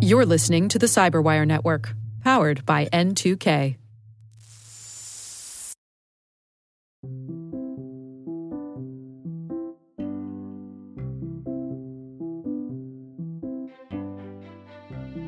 You're 0.00 0.26
listening 0.26 0.68
to 0.68 0.78
the 0.78 0.86
Cyberwire 0.86 1.46
Network, 1.46 1.94
powered 2.22 2.66
by 2.66 2.86
N2K. 2.86 3.76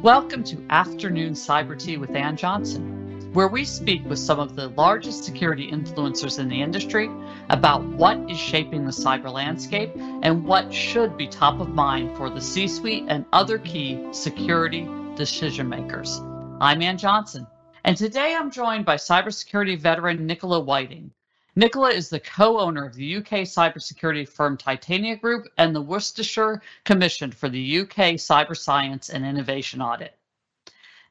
Welcome 0.02 0.44
to 0.44 0.62
Afternoon 0.68 1.32
Cyber 1.32 1.78
Tea 1.78 1.96
with 1.96 2.10
Ann 2.10 2.36
Johnson, 2.36 2.93
where 3.34 3.48
we 3.48 3.64
speak 3.64 4.00
with 4.06 4.18
some 4.20 4.38
of 4.38 4.54
the 4.54 4.68
largest 4.68 5.24
security 5.24 5.68
influencers 5.68 6.38
in 6.38 6.48
the 6.48 6.62
industry 6.62 7.10
about 7.50 7.82
what 7.82 8.16
is 8.30 8.38
shaping 8.38 8.84
the 8.84 8.92
cyber 8.92 9.28
landscape 9.28 9.90
and 10.22 10.44
what 10.44 10.72
should 10.72 11.16
be 11.16 11.26
top 11.26 11.58
of 11.58 11.68
mind 11.70 12.16
for 12.16 12.30
the 12.30 12.40
C 12.40 12.68
suite 12.68 13.06
and 13.08 13.24
other 13.32 13.58
key 13.58 14.06
security 14.12 14.88
decision 15.16 15.68
makers. 15.68 16.20
I'm 16.60 16.80
Ann 16.80 16.96
Johnson, 16.96 17.44
and 17.82 17.96
today 17.96 18.36
I'm 18.38 18.52
joined 18.52 18.84
by 18.84 18.94
cybersecurity 18.94 19.80
veteran 19.80 20.24
Nicola 20.28 20.60
Whiting. 20.60 21.10
Nicola 21.56 21.90
is 21.90 22.08
the 22.08 22.20
co-owner 22.20 22.86
of 22.86 22.94
the 22.94 23.16
UK 23.16 23.42
cybersecurity 23.42 24.28
firm 24.28 24.56
Titania 24.56 25.16
Group 25.16 25.48
and 25.58 25.74
the 25.74 25.82
Worcestershire 25.82 26.62
Commission 26.84 27.32
for 27.32 27.48
the 27.48 27.80
UK 27.80 28.14
Cyber 28.14 28.56
Science 28.56 29.08
and 29.10 29.26
Innovation 29.26 29.82
Audit. 29.82 30.16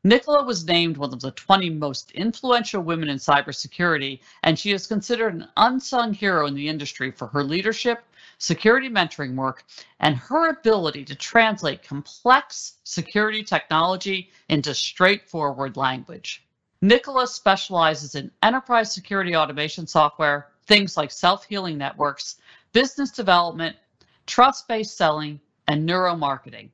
Nicola 0.05 0.43
was 0.43 0.65
named 0.65 0.97
one 0.97 1.13
of 1.13 1.21
the 1.21 1.31
20 1.31 1.69
most 1.69 2.11
influential 2.11 2.83
women 2.83 3.07
in 3.07 3.15
cybersecurity, 3.17 4.19
and 4.43 4.59
she 4.59 4.73
is 4.73 4.85
considered 4.85 5.33
an 5.33 5.47
unsung 5.55 6.13
hero 6.13 6.45
in 6.45 6.55
the 6.55 6.67
industry 6.67 7.09
for 7.09 7.27
her 7.27 7.41
leadership, 7.41 8.03
security 8.37 8.89
mentoring 8.89 9.33
work, 9.35 9.63
and 10.01 10.17
her 10.17 10.49
ability 10.49 11.05
to 11.05 11.15
translate 11.15 11.83
complex 11.83 12.79
security 12.83 13.43
technology 13.43 14.29
into 14.49 14.75
straightforward 14.75 15.77
language. 15.77 16.43
Nicola 16.81 17.25
specializes 17.25 18.15
in 18.15 18.29
enterprise 18.41 18.93
security 18.93 19.37
automation 19.37 19.87
software, 19.87 20.49
things 20.65 20.97
like 20.97 21.11
self 21.11 21.45
healing 21.45 21.77
networks, 21.77 22.41
business 22.73 23.09
development, 23.09 23.77
trust 24.25 24.67
based 24.67 24.97
selling, 24.97 25.39
and 25.69 25.87
neuromarketing. 25.87 26.71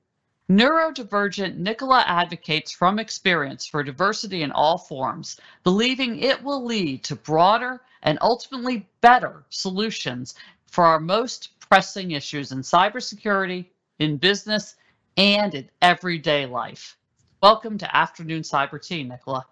Neurodivergent 0.50 1.58
Nicola 1.58 2.04
advocates 2.08 2.72
from 2.72 2.98
experience 2.98 3.68
for 3.68 3.84
diversity 3.84 4.42
in 4.42 4.52
all 4.52 4.80
forms, 4.80 5.40
believing 5.64 6.18
it 6.24 6.44
will 6.44 6.66
lead 6.66 7.04
to 7.04 7.16
broader 7.16 7.82
and 8.02 8.18
ultimately 8.22 8.90
better 9.02 9.44
solutions 9.50 10.34
for 10.66 10.86
our 10.86 11.00
most 11.00 11.60
pressing 11.60 12.12
issues 12.12 12.52
in 12.52 12.62
cybersecurity, 12.62 13.68
in 14.00 14.18
business, 14.18 14.76
and 15.18 15.54
in 15.54 15.70
everyday 15.84 16.48
life. 16.48 16.98
Welcome 17.44 17.78
to 17.78 17.96
Afternoon 17.96 18.42
Cyber 18.42 18.84
Tea, 18.84 19.04
Nicola. 19.04 19.46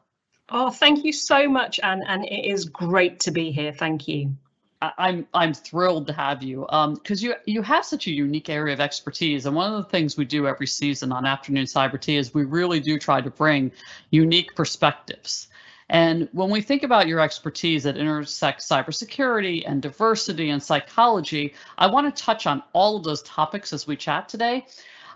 Oh, 0.50 0.72
thank 0.72 1.06
you 1.06 1.14
so 1.14 1.48
much, 1.48 1.80
Ann, 1.84 2.02
and 2.08 2.26
it 2.26 2.50
is 2.50 2.66
great 2.66 3.20
to 3.20 3.32
be 3.32 3.52
here. 3.52 3.72
Thank 3.72 4.08
you. 4.08 4.36
I'm 4.81 5.28
I'm 5.33 5.53
thrilled 5.53 6.06
to 6.08 6.14
have 6.14 6.44
you 6.44 6.61
because 6.70 7.23
um, 7.23 7.30
you 7.30 7.36
you 7.45 7.61
have 7.64 7.83
such 7.83 8.06
a 8.08 8.11
unique 8.11 8.50
area 8.50 8.73
of 8.73 8.80
expertise, 8.80 9.45
and 9.45 9.56
one 9.56 9.73
of 9.73 9.83
the 9.83 9.89
things 9.89 10.17
we 10.17 10.25
do 10.25 10.47
every 10.47 10.67
season 10.67 11.11
on 11.11 11.25
Afternoon 11.25 11.66
Cyber 11.66 12.00
Tea 12.00 12.17
is 12.17 12.33
we 12.33 12.44
really 12.44 12.80
do 12.80 13.00
try 13.00 13.20
to 13.20 13.31
bring 13.31 13.72
unique 14.11 14.55
perspectives. 14.55 15.48
And 15.89 16.30
when 16.33 16.50
we 16.50 16.61
think 16.61 16.83
about 16.83 17.08
your 17.08 17.22
expertise 17.22 17.83
that 17.83 17.98
intersects 17.98 18.67
cybersecurity 18.67 19.64
and 19.66 19.81
diversity 19.81 20.50
and 20.50 20.61
psychology, 20.61 21.53
I 21.78 21.88
want 21.88 22.14
to 22.14 22.23
touch 22.23 22.45
on 22.45 22.61
all 22.73 22.98
of 22.98 23.03
those 23.03 23.23
topics 23.23 23.72
as 23.73 23.88
we 23.88 23.95
chat 23.95 24.28
today, 24.30 24.66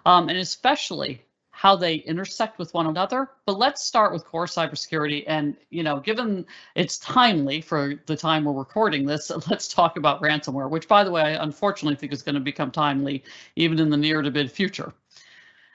um, 0.06 0.30
and 0.30 0.38
especially 0.38 1.24
how 1.62 1.76
they 1.76 1.98
intersect 1.98 2.58
with 2.58 2.74
one 2.74 2.88
another. 2.88 3.30
But 3.46 3.60
let's 3.60 3.84
start 3.84 4.12
with 4.12 4.26
core 4.26 4.48
cybersecurity. 4.48 5.26
And, 5.28 5.56
you 5.70 5.84
know, 5.84 6.00
given 6.00 6.44
it's 6.74 6.98
timely 6.98 7.62
for 7.62 8.02
the 8.08 8.18
time 8.18 8.46
we're 8.46 8.54
recording 8.54 9.06
this, 9.06 9.30
let's 9.48 9.68
talk 9.68 9.96
about 9.96 10.24
ransomware, 10.24 10.72
which, 10.72 10.88
by 10.88 11.04
the 11.04 11.12
way, 11.12 11.22
I 11.22 11.44
unfortunately 11.44 11.98
think 11.98 12.14
is 12.14 12.24
going 12.24 12.34
to 12.34 12.42
become 12.42 12.72
timely 12.72 13.24
even 13.58 13.78
in 13.78 13.92
the 13.92 13.98
near 13.98 14.24
to 14.24 14.32
mid 14.32 14.52
future. 14.52 14.92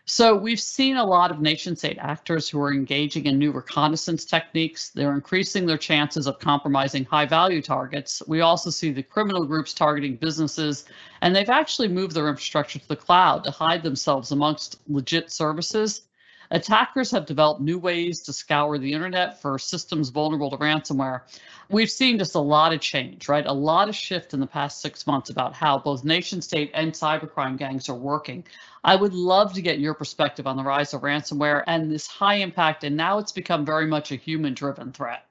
So 0.09 0.37
we've 0.37 0.61
seen 0.61 0.97
a 0.97 1.05
lot 1.05 1.33
of 1.33 1.41
nation 1.41 1.75
state 1.75 1.99
actors 1.99 2.49
who 2.49 2.61
are 2.61 2.73
engaging 2.73 3.27
in 3.27 3.41
new 3.41 3.51
reconnaissance 3.51 4.25
techniques. 4.25 4.91
They're 4.91 5.13
increasing 5.13 5.67
their 5.67 5.77
chances 5.77 6.29
of 6.29 6.39
compromising 6.39 7.05
high 7.05 7.27
value 7.27 7.61
targets. 7.61 8.23
We 8.29 8.41
also 8.41 8.71
see 8.71 8.93
the 8.93 9.03
criminal 9.03 9.45
groups 9.45 9.75
targeting 9.75 10.15
businesses, 10.15 10.85
and 11.23 11.35
they've 11.35 11.51
actually 11.51 11.89
moved 11.89 12.15
their 12.15 12.29
infrastructure 12.29 12.79
to 12.79 12.89
the 12.89 12.95
cloud 12.95 13.43
to 13.45 13.51
hide 13.51 13.83
themselves 13.83 14.31
amongst 14.31 14.79
legit 14.89 15.33
services 15.33 16.03
Attackers 16.51 17.11
have 17.11 17.27
developed 17.27 17.61
new 17.61 17.79
ways 17.79 18.23
to 18.23 18.33
scour 18.33 18.79
the 18.79 18.93
internet 18.93 19.41
for 19.41 19.59
systems 19.59 20.11
vulnerable 20.11 20.51
to 20.51 20.57
ransomware. 20.57 21.23
We've 21.69 21.91
seen 21.91 22.19
just 22.19 22.35
a 22.35 22.41
lot 22.41 22.73
of 22.73 22.81
change, 22.81 23.29
right? 23.29 23.45
A 23.45 23.53
lot 23.53 23.89
of 23.89 23.97
shift 23.97 24.35
in 24.35 24.41
the 24.41 24.47
past 24.47 24.81
six 24.81 25.07
months 25.07 25.31
about 25.31 25.53
how 25.53 25.79
both 25.79 26.05
nation 26.05 26.41
state 26.41 26.71
and 26.75 26.93
cybercrime 26.93 27.57
gangs 27.57 27.89
are 27.89 27.97
working. 27.97 28.45
I 28.85 28.95
would 28.95 29.15
love 29.15 29.53
to 29.55 29.63
get 29.63 29.81
your 29.81 29.95
perspective 29.95 30.47
on 30.47 30.57
the 30.57 30.63
rise 30.63 30.95
of 30.95 31.01
ransomware 31.01 31.65
and 31.67 31.91
this 31.91 32.07
high 32.07 32.37
impact, 32.37 32.85
and 32.85 32.97
now 32.97 33.19
it's 33.19 33.33
become 33.33 33.65
very 33.65 33.87
much 33.87 34.13
a 34.13 34.17
human 34.17 34.55
driven 34.55 34.93
threat. 34.93 35.27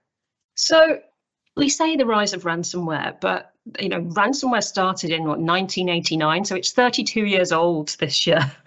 So 0.55 0.99
we 1.55 1.69
say 1.69 1.95
the 1.95 2.05
rise 2.05 2.33
of 2.33 2.43
ransomware, 2.43 3.19
but 3.21 3.53
you 3.79 3.89
know, 3.89 4.01
ransomware 4.01 4.63
started 4.63 5.11
in 5.11 5.21
what 5.21 5.39
1989, 5.39 6.45
so 6.45 6.55
it's 6.55 6.71
32 6.71 7.25
years 7.25 7.51
old 7.51 7.95
this 7.99 8.27
year. 8.27 8.51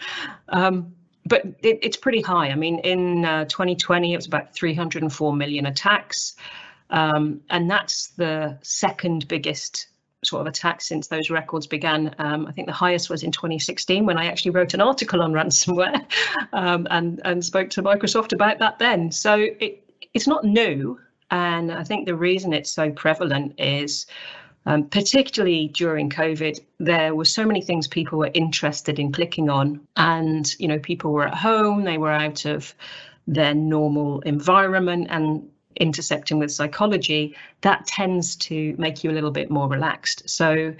Um, 0.50 0.94
but 1.28 1.44
it, 1.62 1.78
it's 1.82 1.96
pretty 1.96 2.20
high. 2.20 2.48
I 2.48 2.54
mean, 2.54 2.78
in 2.80 3.24
uh, 3.24 3.44
2020, 3.44 4.12
it 4.12 4.16
was 4.16 4.26
about 4.26 4.52
304 4.52 5.36
million 5.36 5.66
attacks. 5.66 6.36
Um, 6.90 7.40
and 7.50 7.70
that's 7.70 8.08
the 8.08 8.56
second 8.62 9.28
biggest 9.28 9.88
sort 10.24 10.40
of 10.40 10.46
attack 10.46 10.80
since 10.80 11.06
those 11.06 11.30
records 11.30 11.66
began. 11.66 12.14
Um, 12.18 12.46
I 12.46 12.52
think 12.52 12.66
the 12.66 12.72
highest 12.72 13.08
was 13.08 13.22
in 13.22 13.30
2016 13.30 14.04
when 14.04 14.18
I 14.18 14.26
actually 14.26 14.50
wrote 14.50 14.74
an 14.74 14.80
article 14.80 15.22
on 15.22 15.32
ransomware 15.38 16.04
um, 16.52 16.86
and, 16.90 17.20
and 17.24 17.44
spoke 17.44 17.70
to 17.70 17.82
Microsoft 17.82 18.32
about 18.32 18.58
that 18.58 18.78
then. 18.78 19.12
So 19.12 19.34
it, 19.60 19.84
it's 20.14 20.26
not 20.26 20.44
new. 20.44 20.98
And 21.30 21.70
I 21.70 21.84
think 21.84 22.06
the 22.06 22.16
reason 22.16 22.52
it's 22.54 22.70
so 22.70 22.90
prevalent 22.90 23.54
is 23.58 24.06
um, 24.68 24.84
particularly 24.84 25.68
during 25.68 26.10
COVID, 26.10 26.60
there 26.78 27.14
were 27.14 27.24
so 27.24 27.46
many 27.46 27.62
things 27.62 27.88
people 27.88 28.18
were 28.18 28.30
interested 28.34 28.98
in 28.98 29.12
clicking 29.12 29.48
on, 29.48 29.80
and 29.96 30.54
you 30.58 30.68
know, 30.68 30.78
people 30.78 31.10
were 31.10 31.26
at 31.26 31.34
home, 31.34 31.84
they 31.84 31.96
were 31.96 32.12
out 32.12 32.44
of 32.44 32.74
their 33.26 33.54
normal 33.54 34.20
environment, 34.20 35.06
and 35.08 35.48
intersecting 35.76 36.38
with 36.38 36.52
psychology, 36.52 37.34
that 37.62 37.86
tends 37.86 38.36
to 38.36 38.74
make 38.76 39.02
you 39.02 39.10
a 39.10 39.16
little 39.16 39.30
bit 39.30 39.50
more 39.50 39.68
relaxed. 39.68 40.28
So, 40.28 40.74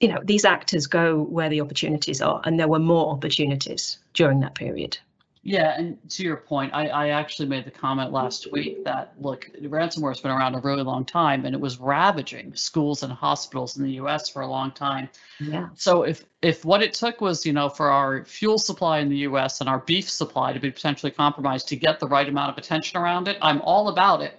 you 0.00 0.08
know, 0.08 0.20
these 0.24 0.44
actors 0.44 0.88
go 0.88 1.22
where 1.22 1.48
the 1.48 1.60
opportunities 1.60 2.20
are, 2.20 2.40
and 2.44 2.58
there 2.58 2.66
were 2.66 2.80
more 2.80 3.12
opportunities 3.12 3.98
during 4.14 4.40
that 4.40 4.56
period. 4.56 4.98
Yeah, 5.48 5.78
and 5.78 5.96
to 6.10 6.24
your 6.24 6.38
point, 6.38 6.74
I, 6.74 6.88
I 6.88 7.08
actually 7.10 7.46
made 7.46 7.64
the 7.64 7.70
comment 7.70 8.10
last 8.10 8.50
week 8.50 8.84
that 8.84 9.14
look, 9.20 9.48
ransomware 9.62 10.10
has 10.10 10.20
been 10.20 10.32
around 10.32 10.56
a 10.56 10.58
really 10.58 10.82
long 10.82 11.04
time 11.04 11.44
and 11.44 11.54
it 11.54 11.60
was 11.60 11.78
ravaging 11.78 12.52
schools 12.56 13.04
and 13.04 13.12
hospitals 13.12 13.76
in 13.76 13.84
the 13.84 13.92
US 13.92 14.28
for 14.28 14.42
a 14.42 14.46
long 14.48 14.72
time. 14.72 15.08
Yeah. 15.38 15.68
So 15.76 16.02
if 16.02 16.24
if 16.42 16.64
what 16.64 16.82
it 16.82 16.94
took 16.94 17.20
was, 17.20 17.46
you 17.46 17.52
know, 17.52 17.68
for 17.68 17.90
our 17.90 18.24
fuel 18.24 18.58
supply 18.58 18.98
in 18.98 19.08
the 19.08 19.18
US 19.18 19.60
and 19.60 19.70
our 19.70 19.78
beef 19.78 20.10
supply 20.10 20.52
to 20.52 20.58
be 20.58 20.72
potentially 20.72 21.12
compromised 21.12 21.68
to 21.68 21.76
get 21.76 22.00
the 22.00 22.08
right 22.08 22.28
amount 22.28 22.50
of 22.50 22.58
attention 22.58 22.98
around 22.98 23.28
it, 23.28 23.38
I'm 23.40 23.60
all 23.60 23.88
about 23.88 24.22
it. 24.22 24.34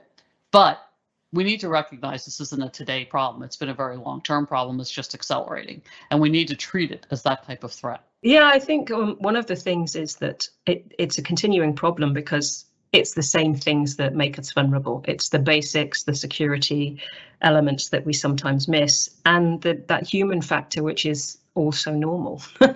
But 0.52 0.87
we 1.34 1.44
need 1.44 1.60
to 1.60 1.70
recognize 1.70 2.26
this 2.26 2.40
isn't 2.40 2.64
a 2.64 2.70
today 2.70 3.06
problem. 3.06 3.44
It's 3.44 3.58
been 3.58 3.70
a 3.70 3.74
very 3.74 3.98
long 3.98 4.22
term 4.22 4.48
problem. 4.48 4.80
It's 4.80 4.92
just 4.92 5.14
accelerating. 5.14 5.82
And 6.12 6.20
we 6.20 6.30
need 6.30 6.48
to 6.48 6.56
treat 6.56 6.92
it 6.92 7.06
as 7.12 7.24
that 7.24 7.46
type 7.46 7.64
of 7.64 7.72
threat. 7.72 8.02
Yeah, 8.22 8.48
I 8.48 8.60
think 8.60 8.92
um, 8.92 9.18
one 9.20 9.36
of 9.36 9.46
the 9.46 9.56
things 9.56 9.96
is 9.96 10.16
that 10.18 10.48
it, 10.66 10.94
it's 10.98 11.18
a 11.18 11.22
continuing 11.22 11.76
problem 11.76 12.14
because 12.14 12.66
it's 12.94 13.14
the 13.14 13.22
same 13.22 13.54
things 13.54 13.98
that 13.98 14.16
make 14.16 14.40
us 14.40 14.52
vulnerable. 14.52 15.04
It's 15.08 15.30
the 15.30 15.40
basics, 15.40 16.04
the 16.04 16.16
security 16.16 17.02
elements 17.42 17.90
that 17.90 18.06
we 18.06 18.14
sometimes 18.14 18.68
miss, 18.68 19.10
and 19.26 19.62
the, 19.62 19.84
that 19.88 20.08
human 20.08 20.42
factor, 20.42 20.82
which 20.82 21.06
is 21.06 21.38
also 21.54 21.92
normal. 21.92 22.42
you 22.62 22.76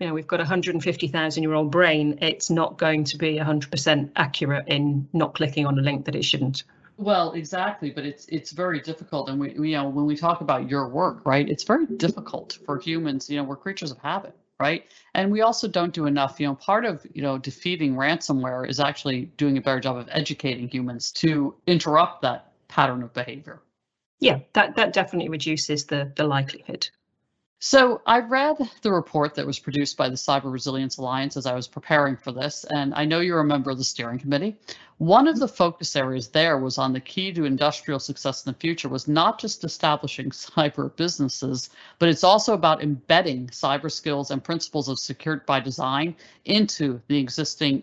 know, 0.00 0.14
we've 0.14 0.26
got 0.26 0.40
a 0.40 0.44
150,000 0.44 1.42
year 1.42 1.52
old 1.54 1.70
brain. 1.70 2.18
It's 2.22 2.50
not 2.50 2.78
going 2.78 3.04
to 3.04 3.18
be 3.18 3.38
100% 3.38 4.10
accurate 4.16 4.68
in 4.68 5.08
not 5.12 5.34
clicking 5.34 5.66
on 5.66 5.78
a 5.78 5.82
link 5.82 6.04
that 6.04 6.14
it 6.14 6.24
shouldn't. 6.24 6.62
Well, 6.98 7.32
exactly, 7.32 7.90
but 7.90 8.04
it's 8.04 8.26
it's 8.26 8.50
very 8.50 8.80
difficult, 8.80 9.30
and 9.30 9.40
we, 9.40 9.54
you 9.54 9.76
know 9.76 9.88
when 9.88 10.04
we 10.04 10.16
talk 10.16 10.42
about 10.42 10.68
your 10.68 10.88
work, 10.88 11.24
right? 11.24 11.48
It's 11.48 11.64
very 11.64 11.86
difficult 11.86 12.58
for 12.66 12.78
humans. 12.78 13.30
You 13.30 13.38
know, 13.38 13.44
we're 13.44 13.56
creatures 13.56 13.90
of 13.90 13.98
habit 13.98 14.36
right? 14.60 14.84
And 15.14 15.30
we 15.30 15.40
also 15.42 15.68
don't 15.68 15.92
do 15.92 16.06
enough. 16.06 16.40
You 16.40 16.48
know, 16.48 16.54
part 16.54 16.84
of 16.84 17.06
you 17.12 17.22
know 17.22 17.38
defeating 17.38 17.94
ransomware 17.94 18.68
is 18.68 18.80
actually 18.80 19.26
doing 19.36 19.56
a 19.56 19.60
better 19.60 19.80
job 19.80 19.96
of 19.96 20.08
educating 20.10 20.68
humans 20.68 21.12
to 21.12 21.54
interrupt 21.66 22.22
that 22.22 22.52
pattern 22.68 23.02
of 23.02 23.12
behavior. 23.14 23.60
Yeah, 24.20 24.40
that 24.54 24.76
that 24.76 24.92
definitely 24.92 25.28
reduces 25.28 25.86
the 25.86 26.12
the 26.16 26.24
likelihood. 26.24 26.88
So 27.60 28.02
I 28.06 28.20
read 28.20 28.56
the 28.82 28.92
report 28.92 29.34
that 29.34 29.46
was 29.46 29.58
produced 29.58 29.96
by 29.96 30.08
the 30.08 30.14
Cyber 30.14 30.52
Resilience 30.52 30.96
Alliance 30.96 31.36
as 31.36 31.44
I 31.44 31.54
was 31.54 31.66
preparing 31.66 32.16
for 32.16 32.30
this, 32.30 32.62
and 32.62 32.94
I 32.94 33.04
know 33.04 33.18
you're 33.18 33.40
a 33.40 33.44
member 33.44 33.72
of 33.72 33.78
the 33.78 33.84
steering 33.84 34.20
committee. 34.20 34.56
One 34.98 35.26
of 35.26 35.40
the 35.40 35.48
focus 35.48 35.96
areas 35.96 36.28
there 36.28 36.58
was 36.58 36.78
on 36.78 36.92
the 36.92 37.00
key 37.00 37.32
to 37.32 37.46
industrial 37.46 37.98
success 37.98 38.46
in 38.46 38.52
the 38.52 38.58
future 38.60 38.88
was 38.88 39.08
not 39.08 39.40
just 39.40 39.64
establishing 39.64 40.30
cyber 40.30 40.94
businesses, 40.94 41.70
but 41.98 42.08
it's 42.08 42.22
also 42.22 42.54
about 42.54 42.80
embedding 42.80 43.48
cyber 43.48 43.90
skills 43.90 44.30
and 44.30 44.44
principles 44.44 44.88
of 44.88 45.00
secured 45.00 45.44
by 45.44 45.58
design 45.58 46.14
into 46.44 47.00
the 47.08 47.18
existing 47.18 47.82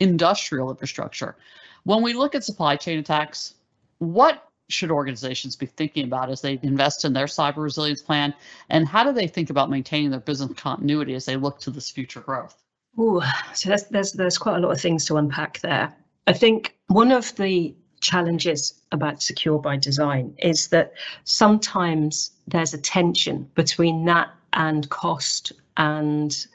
industrial 0.00 0.68
infrastructure. 0.68 1.36
When 1.84 2.02
we 2.02 2.12
look 2.12 2.34
at 2.34 2.42
supply 2.42 2.74
chain 2.74 2.98
attacks, 2.98 3.54
what 3.98 4.48
should 4.72 4.90
organizations 4.90 5.56
be 5.56 5.66
thinking 5.66 6.04
about 6.04 6.30
as 6.30 6.40
they 6.40 6.58
invest 6.62 7.04
in 7.04 7.12
their 7.12 7.26
cyber 7.26 7.58
resilience 7.58 8.02
plan? 8.02 8.34
And 8.70 8.88
how 8.88 9.04
do 9.04 9.12
they 9.12 9.26
think 9.26 9.50
about 9.50 9.70
maintaining 9.70 10.10
their 10.10 10.20
business 10.20 10.52
continuity 10.56 11.14
as 11.14 11.24
they 11.24 11.36
look 11.36 11.60
to 11.60 11.70
this 11.70 11.90
future 11.90 12.20
growth? 12.20 12.56
Ooh, 12.98 13.22
so 13.54 13.68
there's, 13.68 13.84
there's, 13.84 14.12
there's 14.12 14.38
quite 14.38 14.56
a 14.56 14.60
lot 14.60 14.72
of 14.72 14.80
things 14.80 15.04
to 15.06 15.16
unpack 15.16 15.60
there. 15.60 15.94
I 16.26 16.32
think 16.32 16.76
one 16.88 17.10
of 17.12 17.34
the 17.36 17.74
challenges 18.00 18.82
about 18.90 19.22
secure 19.22 19.58
by 19.58 19.76
design 19.76 20.34
is 20.38 20.68
that 20.68 20.92
sometimes 21.24 22.32
there's 22.48 22.74
a 22.74 22.78
tension 22.78 23.48
between 23.54 24.04
that 24.06 24.28
and 24.52 24.88
cost 24.90 25.52
and 25.76 26.46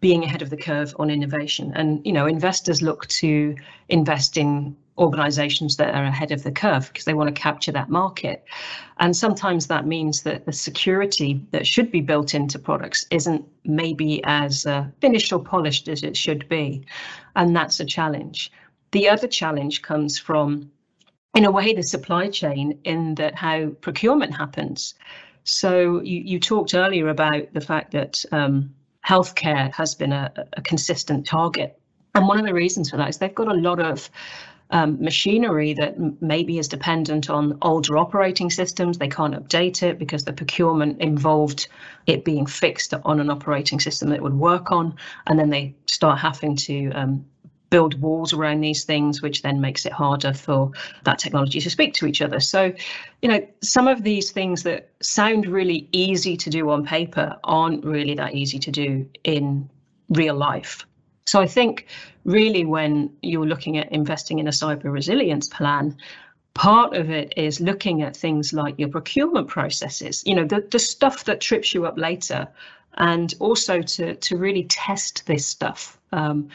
being 0.00 0.24
ahead 0.24 0.42
of 0.42 0.50
the 0.50 0.56
curve 0.56 0.94
on 0.98 1.10
innovation. 1.10 1.72
And 1.74 2.04
you 2.04 2.12
know, 2.12 2.26
investors 2.26 2.82
look 2.82 3.06
to 3.08 3.54
invest 3.88 4.36
in 4.36 4.76
organizations 4.98 5.76
that 5.76 5.94
are 5.94 6.04
ahead 6.04 6.30
of 6.30 6.42
the 6.42 6.52
curve 6.52 6.88
because 6.88 7.04
they 7.04 7.14
want 7.14 7.34
to 7.34 7.42
capture 7.42 7.72
that 7.72 7.88
market. 7.88 8.44
And 8.98 9.16
sometimes 9.16 9.66
that 9.66 9.86
means 9.86 10.22
that 10.22 10.46
the 10.46 10.52
security 10.52 11.44
that 11.50 11.66
should 11.66 11.90
be 11.90 12.00
built 12.00 12.34
into 12.34 12.58
products 12.58 13.06
isn't 13.10 13.44
maybe 13.64 14.22
as 14.24 14.66
uh, 14.66 14.86
finished 15.00 15.32
or 15.32 15.42
polished 15.42 15.88
as 15.88 16.02
it 16.02 16.16
should 16.16 16.48
be. 16.48 16.84
And 17.34 17.56
that's 17.56 17.80
a 17.80 17.84
challenge. 17.84 18.52
The 18.92 19.08
other 19.08 19.26
challenge 19.26 19.82
comes 19.82 20.18
from, 20.18 20.70
in 21.34 21.44
a 21.44 21.50
way, 21.50 21.74
the 21.74 21.82
supply 21.82 22.28
chain 22.28 22.78
in 22.84 23.16
that 23.16 23.34
how 23.34 23.70
procurement 23.80 24.36
happens. 24.36 24.94
So 25.42 26.00
you, 26.02 26.20
you 26.20 26.38
talked 26.38 26.74
earlier 26.74 27.08
about 27.08 27.52
the 27.52 27.60
fact 27.60 27.90
that 27.92 28.24
um, 28.30 28.72
healthcare 29.04 29.72
has 29.74 29.96
been 29.96 30.12
a, 30.12 30.32
a 30.52 30.62
consistent 30.62 31.26
target. 31.26 31.78
And 32.14 32.28
one 32.28 32.38
of 32.38 32.46
the 32.46 32.54
reasons 32.54 32.90
for 32.90 32.96
that 32.96 33.08
is 33.08 33.18
they've 33.18 33.34
got 33.34 33.48
a 33.48 33.54
lot 33.54 33.80
of 33.80 34.08
um, 34.70 35.00
machinery 35.00 35.74
that 35.74 36.22
maybe 36.22 36.58
is 36.58 36.68
dependent 36.68 37.30
on 37.30 37.58
older 37.62 37.98
operating 37.98 38.50
systems. 38.50 38.98
They 38.98 39.08
can't 39.08 39.34
update 39.34 39.82
it 39.82 39.98
because 39.98 40.24
the 40.24 40.32
procurement 40.32 41.00
involved 41.00 41.68
it 42.06 42.24
being 42.24 42.46
fixed 42.46 42.94
on 43.04 43.20
an 43.20 43.30
operating 43.30 43.80
system 43.80 44.10
that 44.10 44.22
would 44.22 44.34
work 44.34 44.72
on. 44.72 44.96
And 45.26 45.38
then 45.38 45.50
they 45.50 45.74
start 45.86 46.18
having 46.18 46.56
to 46.56 46.90
um, 46.90 47.24
build 47.70 48.00
walls 48.00 48.32
around 48.32 48.60
these 48.60 48.84
things, 48.84 49.20
which 49.20 49.42
then 49.42 49.60
makes 49.60 49.84
it 49.84 49.92
harder 49.92 50.32
for 50.32 50.70
that 51.04 51.18
technology 51.18 51.60
to 51.60 51.70
speak 51.70 51.92
to 51.94 52.06
each 52.06 52.22
other. 52.22 52.40
So, 52.40 52.72
you 53.20 53.28
know, 53.28 53.46
some 53.62 53.88
of 53.88 54.02
these 54.04 54.30
things 54.30 54.62
that 54.62 54.90
sound 55.00 55.46
really 55.46 55.88
easy 55.92 56.36
to 56.36 56.50
do 56.50 56.70
on 56.70 56.86
paper 56.86 57.36
aren't 57.44 57.84
really 57.84 58.14
that 58.14 58.34
easy 58.34 58.58
to 58.60 58.70
do 58.70 59.08
in 59.24 59.68
real 60.08 60.36
life. 60.36 60.86
So 61.26 61.40
I 61.40 61.46
think 61.46 61.86
really 62.24 62.64
when 62.64 63.10
you're 63.22 63.46
looking 63.46 63.78
at 63.78 63.90
investing 63.92 64.38
in 64.38 64.46
a 64.46 64.50
cyber 64.50 64.92
resilience 64.92 65.48
plan, 65.48 65.96
part 66.54 66.94
of 66.94 67.10
it 67.10 67.32
is 67.36 67.60
looking 67.60 68.02
at 68.02 68.16
things 68.16 68.52
like 68.52 68.78
your 68.78 68.88
procurement 68.88 69.48
processes, 69.48 70.22
you 70.26 70.34
know, 70.34 70.44
the, 70.44 70.66
the 70.70 70.78
stuff 70.78 71.24
that 71.24 71.40
trips 71.40 71.74
you 71.74 71.86
up 71.86 71.98
later, 71.98 72.46
and 72.96 73.34
also 73.40 73.82
to, 73.82 74.14
to 74.14 74.36
really 74.36 74.64
test 74.64 75.26
this 75.26 75.46
stuff. 75.46 75.98
Um, 76.12 76.48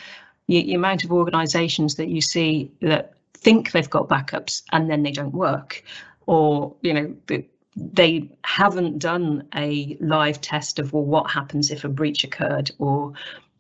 the, 0.48 0.64
the 0.64 0.74
amount 0.74 1.04
of 1.04 1.12
organizations 1.12 1.96
that 1.96 2.08
you 2.08 2.22
see 2.22 2.72
that 2.82 3.14
think 3.34 3.72
they've 3.72 3.90
got 3.90 4.08
backups 4.08 4.64
and 4.72 4.90
then 4.90 5.04
they 5.04 5.12
don't 5.12 5.34
work, 5.34 5.84
or 6.26 6.74
you 6.82 6.94
know 6.94 7.44
they 7.76 8.30
haven't 8.44 9.00
done 9.00 9.48
a 9.56 9.98
live 10.02 10.42
test 10.42 10.80
of 10.80 10.92
well 10.92 11.04
what 11.04 11.30
happens 11.30 11.72
if 11.72 11.84
a 11.84 11.90
breach 11.90 12.24
occurred 12.24 12.72
or 12.80 13.14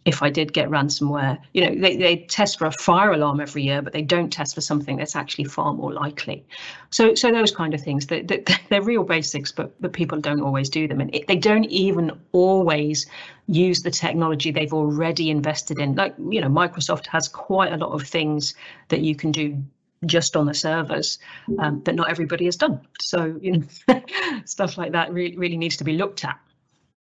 if 0.09 0.23
I 0.23 0.29
did 0.29 0.53
get 0.53 0.69
ransomware. 0.69 1.37
You 1.53 1.69
know, 1.69 1.81
they, 1.81 1.95
they 1.95 2.17
test 2.29 2.57
for 2.57 2.65
a 2.65 2.71
fire 2.71 3.11
alarm 3.11 3.39
every 3.39 3.63
year, 3.63 3.81
but 3.81 3.93
they 3.93 4.01
don't 4.01 4.31
test 4.31 4.55
for 4.55 4.61
something 4.61 4.97
that's 4.97 5.15
actually 5.15 5.45
far 5.45 5.73
more 5.73 5.93
likely. 5.93 6.43
So, 6.89 7.13
so 7.13 7.31
those 7.31 7.51
kind 7.51 7.73
of 7.75 7.81
things, 7.81 8.07
they, 8.07 8.23
they, 8.23 8.43
they're 8.69 8.81
real 8.81 9.03
basics, 9.03 9.51
but, 9.51 9.79
but 9.79 9.93
people 9.93 10.19
don't 10.19 10.41
always 10.41 10.67
do 10.69 10.87
them. 10.87 10.99
And 10.99 11.13
it, 11.15 11.27
they 11.27 11.35
don't 11.35 11.65
even 11.65 12.11
always 12.31 13.05
use 13.47 13.81
the 13.81 13.91
technology 13.91 14.51
they've 14.51 14.73
already 14.73 15.29
invested 15.29 15.79
in. 15.79 15.95
Like, 15.95 16.15
you 16.17 16.41
know, 16.41 16.49
Microsoft 16.49 17.05
has 17.07 17.27
quite 17.27 17.71
a 17.71 17.77
lot 17.77 17.91
of 17.91 18.07
things 18.07 18.55
that 18.89 19.01
you 19.01 19.15
can 19.15 19.31
do 19.31 19.63
just 20.05 20.35
on 20.35 20.45
the 20.45 20.53
servers 20.53 21.19
um, 21.59 21.81
that 21.83 21.93
not 21.93 22.09
everybody 22.09 22.45
has 22.45 22.55
done. 22.55 22.81
So, 22.99 23.37
you 23.41 23.51
know, 23.87 24.01
stuff 24.45 24.77
like 24.77 24.91
that 24.93 25.13
really, 25.13 25.37
really 25.37 25.57
needs 25.57 25.77
to 25.77 25.83
be 25.83 25.93
looked 25.93 26.25
at. 26.25 26.39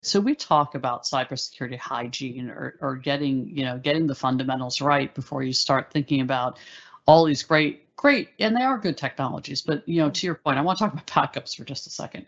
So 0.07 0.21
we 0.21 0.35
talk 0.35 0.75
about 0.75 1.05
cybersecurity 1.05 1.79
hygiene 1.79 2.51
or, 2.51 2.77
or 2.81 2.97
getting, 2.97 3.49
you 3.49 3.65
know, 3.65 3.79
getting 3.79 4.07
the 4.07 4.15
fundamentals 4.15 4.81
right 4.81 5.15
before 5.15 5.43
you 5.43 5.53
start 5.53 5.91
thinking 5.91 6.21
about 6.21 6.59
all 7.07 7.25
these 7.25 7.43
great, 7.43 7.95
great, 7.97 8.29
and 8.39 8.57
they 8.57 8.63
are 8.63 8.79
good 8.79 8.97
technologies. 8.97 9.63
But 9.63 9.89
you 9.89 10.03
know, 10.03 10.11
to 10.11 10.27
your 10.27 10.35
point, 10.35 10.59
I 10.59 10.63
want 10.63 10.79
to 10.79 10.85
talk 10.85 10.93
about 10.93 11.07
backups 11.35 11.57
for 11.57 11.65
just 11.65 11.87
a 11.87 11.91
second. 11.91 12.27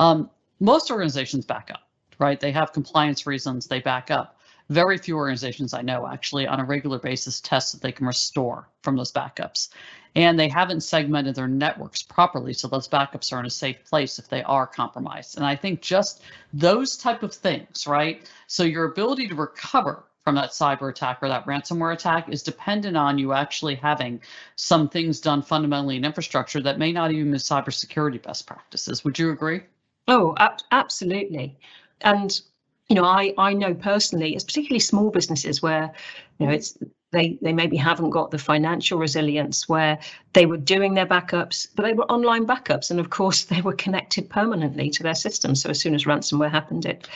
Um, 0.00 0.30
most 0.60 0.90
organizations 0.90 1.44
back 1.44 1.70
up, 1.72 1.82
right? 2.18 2.40
They 2.40 2.52
have 2.52 2.72
compliance 2.72 3.26
reasons, 3.26 3.66
they 3.66 3.80
back 3.80 4.10
up. 4.10 4.36
Very 4.70 4.98
few 4.98 5.16
organizations 5.16 5.72
I 5.72 5.80
know 5.80 6.06
actually 6.06 6.46
on 6.46 6.60
a 6.60 6.64
regular 6.64 6.98
basis 6.98 7.40
test 7.40 7.72
that 7.72 7.80
they 7.80 7.92
can 7.92 8.06
restore 8.06 8.68
from 8.82 8.96
those 8.96 9.12
backups. 9.12 9.68
And 10.14 10.38
they 10.38 10.48
haven't 10.48 10.80
segmented 10.82 11.34
their 11.34 11.48
networks 11.48 12.02
properly 12.02 12.52
so 12.52 12.68
those 12.68 12.88
backups 12.88 13.32
are 13.32 13.40
in 13.40 13.46
a 13.46 13.50
safe 13.50 13.84
place 13.84 14.18
if 14.18 14.28
they 14.28 14.42
are 14.42 14.66
compromised. 14.66 15.36
And 15.36 15.46
I 15.46 15.54
think 15.54 15.80
just 15.80 16.22
those 16.52 16.96
type 16.96 17.22
of 17.22 17.32
things, 17.32 17.86
right? 17.86 18.28
So 18.46 18.64
your 18.64 18.86
ability 18.86 19.28
to 19.28 19.34
recover 19.34 20.04
from 20.24 20.34
that 20.34 20.50
cyber 20.50 20.90
attack 20.90 21.18
or 21.22 21.28
that 21.28 21.46
ransomware 21.46 21.92
attack 21.94 22.28
is 22.28 22.42
dependent 22.42 22.96
on 22.96 23.18
you 23.18 23.32
actually 23.32 23.76
having 23.76 24.20
some 24.56 24.88
things 24.88 25.20
done 25.20 25.40
fundamentally 25.40 25.96
in 25.96 26.04
infrastructure 26.04 26.60
that 26.60 26.78
may 26.78 26.92
not 26.92 27.10
even 27.10 27.32
be 27.32 27.38
cybersecurity 27.38 28.22
best 28.22 28.46
practices. 28.46 29.04
Would 29.04 29.18
you 29.18 29.30
agree? 29.30 29.62
Oh, 30.06 30.34
ab- 30.38 30.60
absolutely. 30.70 31.58
And 32.00 32.40
you 32.88 32.96
know, 32.96 33.04
I, 33.04 33.34
I 33.36 33.52
know 33.52 33.74
personally, 33.74 34.34
it's 34.34 34.44
particularly 34.44 34.80
small 34.80 35.10
businesses 35.10 35.62
where, 35.62 35.92
you 36.38 36.46
know, 36.46 36.52
it's 36.52 36.78
they 37.10 37.38
they 37.40 37.52
maybe 37.52 37.76
haven't 37.76 38.10
got 38.10 38.30
the 38.30 38.38
financial 38.38 38.98
resilience 38.98 39.68
where 39.68 39.98
they 40.34 40.46
were 40.46 40.56
doing 40.56 40.94
their 40.94 41.06
backups, 41.06 41.68
but 41.74 41.84
they 41.84 41.94
were 41.94 42.10
online 42.10 42.46
backups, 42.46 42.90
and 42.90 43.00
of 43.00 43.10
course 43.10 43.44
they 43.52 43.60
were 43.60 43.74
connected 43.74 44.28
permanently 44.28 44.90
to 44.90 45.02
their 45.02 45.14
system. 45.14 45.54
So 45.54 45.70
as 45.70 45.80
soon 45.80 45.94
as 45.94 46.04
ransomware 46.04 46.50
happened, 46.50 46.84
it 46.86 47.08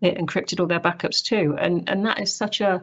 it 0.00 0.18
encrypted 0.18 0.60
all 0.60 0.66
their 0.66 0.80
backups 0.80 1.22
too, 1.22 1.56
and 1.58 1.88
and 1.88 2.04
that 2.06 2.20
is 2.20 2.34
such 2.34 2.60
a 2.60 2.82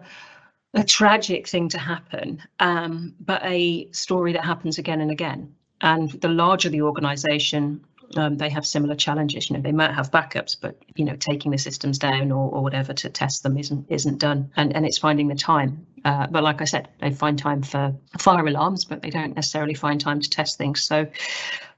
a 0.76 0.84
tragic 0.84 1.48
thing 1.48 1.70
to 1.70 1.78
happen, 1.78 2.42
um, 2.60 3.14
but 3.20 3.44
a 3.44 3.88
story 3.92 4.34
that 4.34 4.44
happens 4.44 4.80
again 4.80 5.02
and 5.02 5.12
again. 5.12 5.54
And 5.82 6.10
the 6.10 6.30
larger 6.30 6.70
the 6.70 6.82
organization, 6.82 7.84
um, 8.18 8.38
they 8.38 8.50
have 8.50 8.66
similar 8.66 8.96
challenges. 8.96 9.50
You 9.50 9.56
know, 9.56 9.62
they 9.62 9.72
might 9.72 9.94
have 9.94 10.12
backups, 10.12 10.56
but 10.60 10.78
you 10.96 11.06
know, 11.06 11.16
taking 11.16 11.52
the 11.52 11.58
systems 11.58 11.98
down 11.98 12.32
or, 12.32 12.50
or 12.50 12.64
whatever 12.64 12.94
to 12.94 13.10
test 13.10 13.44
them 13.44 13.58
isn't 13.58 13.86
isn't 13.90 14.20
done, 14.20 14.52
and 14.56 14.76
and 14.76 14.86
it's 14.86 14.98
finding 14.98 15.28
the 15.28 15.36
time. 15.36 15.86
Uh, 16.06 16.28
but 16.28 16.44
like 16.44 16.62
I 16.62 16.66
said, 16.66 16.90
they 17.00 17.12
find 17.12 17.38
time 17.40 17.64
for 17.64 17.96
fire 18.20 18.46
alarms, 18.46 18.86
but 18.86 19.02
they 19.02 19.10
don't 19.10 19.36
necessarily 19.36 19.74
find 19.74 20.00
time 20.02 20.20
to 20.20 20.30
test 20.30 20.58
things. 20.58 20.84
So, 20.84 21.08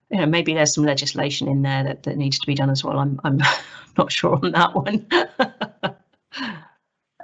you 0.09 0.17
know, 0.17 0.25
maybe 0.25 0.53
there's 0.53 0.73
some 0.73 0.83
legislation 0.83 1.47
in 1.47 1.61
there 1.61 1.83
that, 1.83 2.03
that 2.03 2.17
needs 2.17 2.39
to 2.39 2.47
be 2.47 2.55
done 2.55 2.69
as 2.69 2.83
well. 2.83 2.99
I'm 2.99 3.19
I'm 3.23 3.39
not 3.97 4.11
sure 4.11 4.39
on 4.43 4.51
that 4.51 4.75
one. 4.75 5.07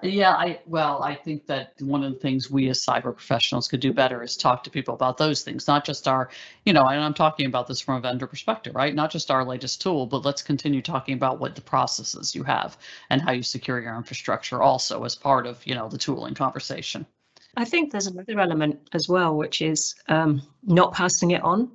Yeah, 0.03 0.31
I 0.31 0.59
well, 0.65 1.03
I 1.03 1.13
think 1.13 1.45
that 1.45 1.73
one 1.79 2.03
of 2.03 2.13
the 2.13 2.19
things 2.19 2.49
we 2.49 2.69
as 2.69 2.83
cyber 2.83 3.15
professionals 3.15 3.67
could 3.67 3.79
do 3.79 3.93
better 3.93 4.23
is 4.23 4.35
talk 4.35 4.63
to 4.63 4.69
people 4.69 4.95
about 4.95 5.17
those 5.17 5.43
things, 5.43 5.67
not 5.67 5.85
just 5.85 6.07
our, 6.07 6.29
you 6.65 6.73
know, 6.73 6.87
and 6.87 7.03
I'm 7.03 7.13
talking 7.13 7.45
about 7.45 7.67
this 7.67 7.79
from 7.79 7.95
a 7.95 8.01
vendor 8.01 8.25
perspective, 8.25 8.73
right? 8.73 8.95
Not 8.95 9.11
just 9.11 9.29
our 9.29 9.45
latest 9.45 9.81
tool, 9.81 10.07
but 10.07 10.25
let's 10.25 10.41
continue 10.41 10.81
talking 10.81 11.13
about 11.13 11.39
what 11.39 11.55
the 11.55 11.61
processes 11.61 12.33
you 12.33 12.43
have 12.43 12.77
and 13.09 13.21
how 13.21 13.31
you 13.31 13.43
secure 13.43 13.79
your 13.79 13.95
infrastructure 13.95 14.61
also 14.61 15.03
as 15.03 15.15
part 15.15 15.45
of, 15.45 15.65
you 15.67 15.75
know, 15.75 15.87
the 15.87 15.97
tooling 15.97 16.33
conversation. 16.33 17.05
I 17.57 17.65
think 17.65 17.91
there's 17.91 18.07
another 18.07 18.39
element 18.39 18.89
as 18.93 19.07
well, 19.09 19.35
which 19.35 19.61
is 19.61 19.95
um, 20.07 20.41
not 20.63 20.93
passing 20.93 21.31
it 21.31 21.43
on. 21.43 21.69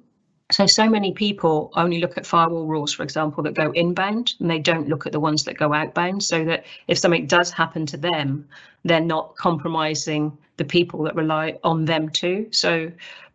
So, 0.52 0.66
so 0.66 0.88
many 0.88 1.12
people 1.12 1.72
only 1.74 1.98
look 1.98 2.16
at 2.16 2.24
firewall 2.24 2.66
rules, 2.66 2.92
for 2.92 3.02
example, 3.02 3.42
that 3.42 3.54
go 3.54 3.72
inbound 3.72 4.34
and 4.38 4.48
they 4.48 4.60
don't 4.60 4.88
look 4.88 5.04
at 5.04 5.12
the 5.12 5.18
ones 5.18 5.42
that 5.44 5.56
go 5.56 5.72
outbound. 5.72 6.22
So 6.22 6.44
that 6.44 6.64
if 6.86 6.98
something 6.98 7.26
does 7.26 7.50
happen 7.50 7.84
to 7.86 7.96
them, 7.96 8.48
they're 8.84 9.00
not 9.00 9.34
compromising 9.36 10.36
the 10.56 10.64
people 10.64 11.02
that 11.02 11.16
rely 11.16 11.58
on 11.64 11.84
them 11.84 12.08
too. 12.08 12.46
So, 12.52 12.92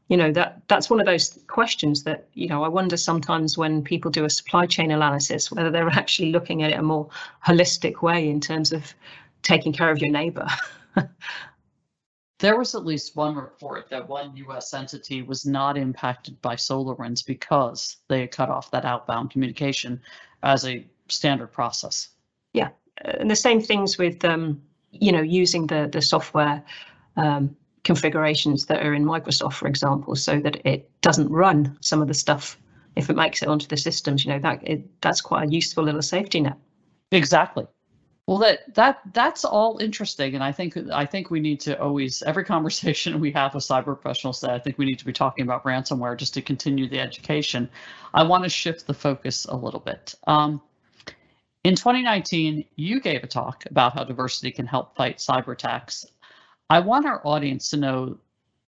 you 0.07 0.17
know 0.17 0.29
that 0.33 0.61
that's 0.67 0.89
one 0.89 0.99
of 0.99 1.05
those 1.05 1.39
questions 1.47 2.03
that 2.03 2.27
you 2.33 2.49
know 2.49 2.63
I 2.63 2.67
wonder 2.67 2.97
sometimes 2.97 3.57
when 3.57 3.81
people 3.81 4.11
do 4.11 4.25
a 4.25 4.29
supply 4.29 4.65
chain 4.65 4.91
analysis 4.91 5.49
whether 5.49 5.71
they're 5.71 5.87
actually 6.01 6.33
looking 6.33 6.63
at 6.63 6.71
it 6.71 6.79
a 6.79 6.81
more 6.81 7.07
holistic 7.47 8.01
way 8.01 8.29
in 8.29 8.41
terms 8.41 8.73
of 8.73 8.93
taking 9.41 9.71
care 9.71 9.89
of 9.89 9.99
your 9.99 10.11
neighbor. 10.11 10.47
there 12.41 12.57
was 12.57 12.73
at 12.75 12.85
least 12.85 13.15
one 13.15 13.35
report 13.35 13.87
that 13.89 14.09
one 14.09 14.35
U.S. 14.35 14.73
entity 14.73 15.21
was 15.21 15.45
not 15.45 15.77
impacted 15.77 16.41
by 16.41 16.55
SolarWinds 16.55 17.25
because 17.25 17.97
they 18.09 18.21
had 18.21 18.31
cut 18.31 18.49
off 18.49 18.71
that 18.71 18.83
outbound 18.83 19.29
communication 19.29 20.01
as 20.41 20.65
a 20.65 20.85
standard 21.07 21.51
process. 21.51 22.09
Yeah, 22.53 22.69
and 23.05 23.29
the 23.29 23.35
same 23.35 23.61
things 23.61 23.97
with 23.97 24.25
um, 24.25 24.61
you 24.91 25.11
know 25.11 25.21
using 25.21 25.67
the 25.67 25.87
the 25.91 26.01
software 26.01 26.63
um, 27.15 27.55
configurations 27.83 28.65
that 28.65 28.83
are 28.83 28.93
in 28.93 29.05
Microsoft, 29.05 29.53
for 29.53 29.67
example, 29.67 30.15
so 30.15 30.39
that 30.39 30.65
it 30.65 30.89
doesn't 31.01 31.29
run 31.29 31.77
some 31.81 32.01
of 32.01 32.07
the 32.07 32.13
stuff 32.13 32.57
if 32.95 33.09
it 33.09 33.15
makes 33.15 33.41
it 33.43 33.47
onto 33.47 33.67
the 33.67 33.77
systems. 33.77 34.25
You 34.25 34.33
know 34.33 34.39
that 34.39 34.67
it, 34.67 35.01
that's 35.01 35.21
quite 35.21 35.47
a 35.47 35.51
useful 35.51 35.83
little 35.83 36.01
safety 36.01 36.41
net. 36.41 36.57
Exactly. 37.11 37.67
Well, 38.27 38.37
that 38.39 38.75
that 38.75 39.01
that's 39.13 39.43
all 39.43 39.79
interesting, 39.79 40.35
and 40.35 40.43
I 40.43 40.51
think 40.51 40.77
I 40.91 41.05
think 41.05 41.31
we 41.31 41.39
need 41.39 41.59
to 41.61 41.79
always 41.81 42.21
every 42.21 42.45
conversation 42.55 43.19
we 43.19 43.31
have 43.31 43.55
with 43.55 43.63
cyber 43.63 43.85
professionals 43.85 44.41
that 44.41 44.51
I 44.51 44.59
think 44.59 44.77
we 44.77 44.85
need 44.85 44.99
to 44.99 45.05
be 45.05 45.13
talking 45.13 45.43
about 45.43 45.63
ransomware 45.63 46.15
just 46.17 46.33
to 46.35 46.41
continue 46.41 46.87
the 46.87 46.99
education. 46.99 47.69
I 48.13 48.23
want 48.23 48.43
to 48.43 48.49
shift 48.49 48.87
the 48.87 48.93
focus 48.93 49.45
a 49.45 49.55
little 49.55 49.79
bit. 49.79 50.15
Um, 50.27 50.61
in 51.63 51.75
2019, 51.75 52.65
you 52.75 52.99
gave 52.99 53.23
a 53.23 53.27
talk 53.27 53.65
about 53.69 53.93
how 53.93 54.03
diversity 54.03 54.51
can 54.51 54.65
help 54.65 54.95
fight 54.95 55.17
cyber 55.17 55.53
attacks. 55.53 56.05
I 56.69 56.79
want 56.79 57.05
our 57.05 57.25
audience 57.25 57.69
to 57.71 57.77
know 57.77 58.17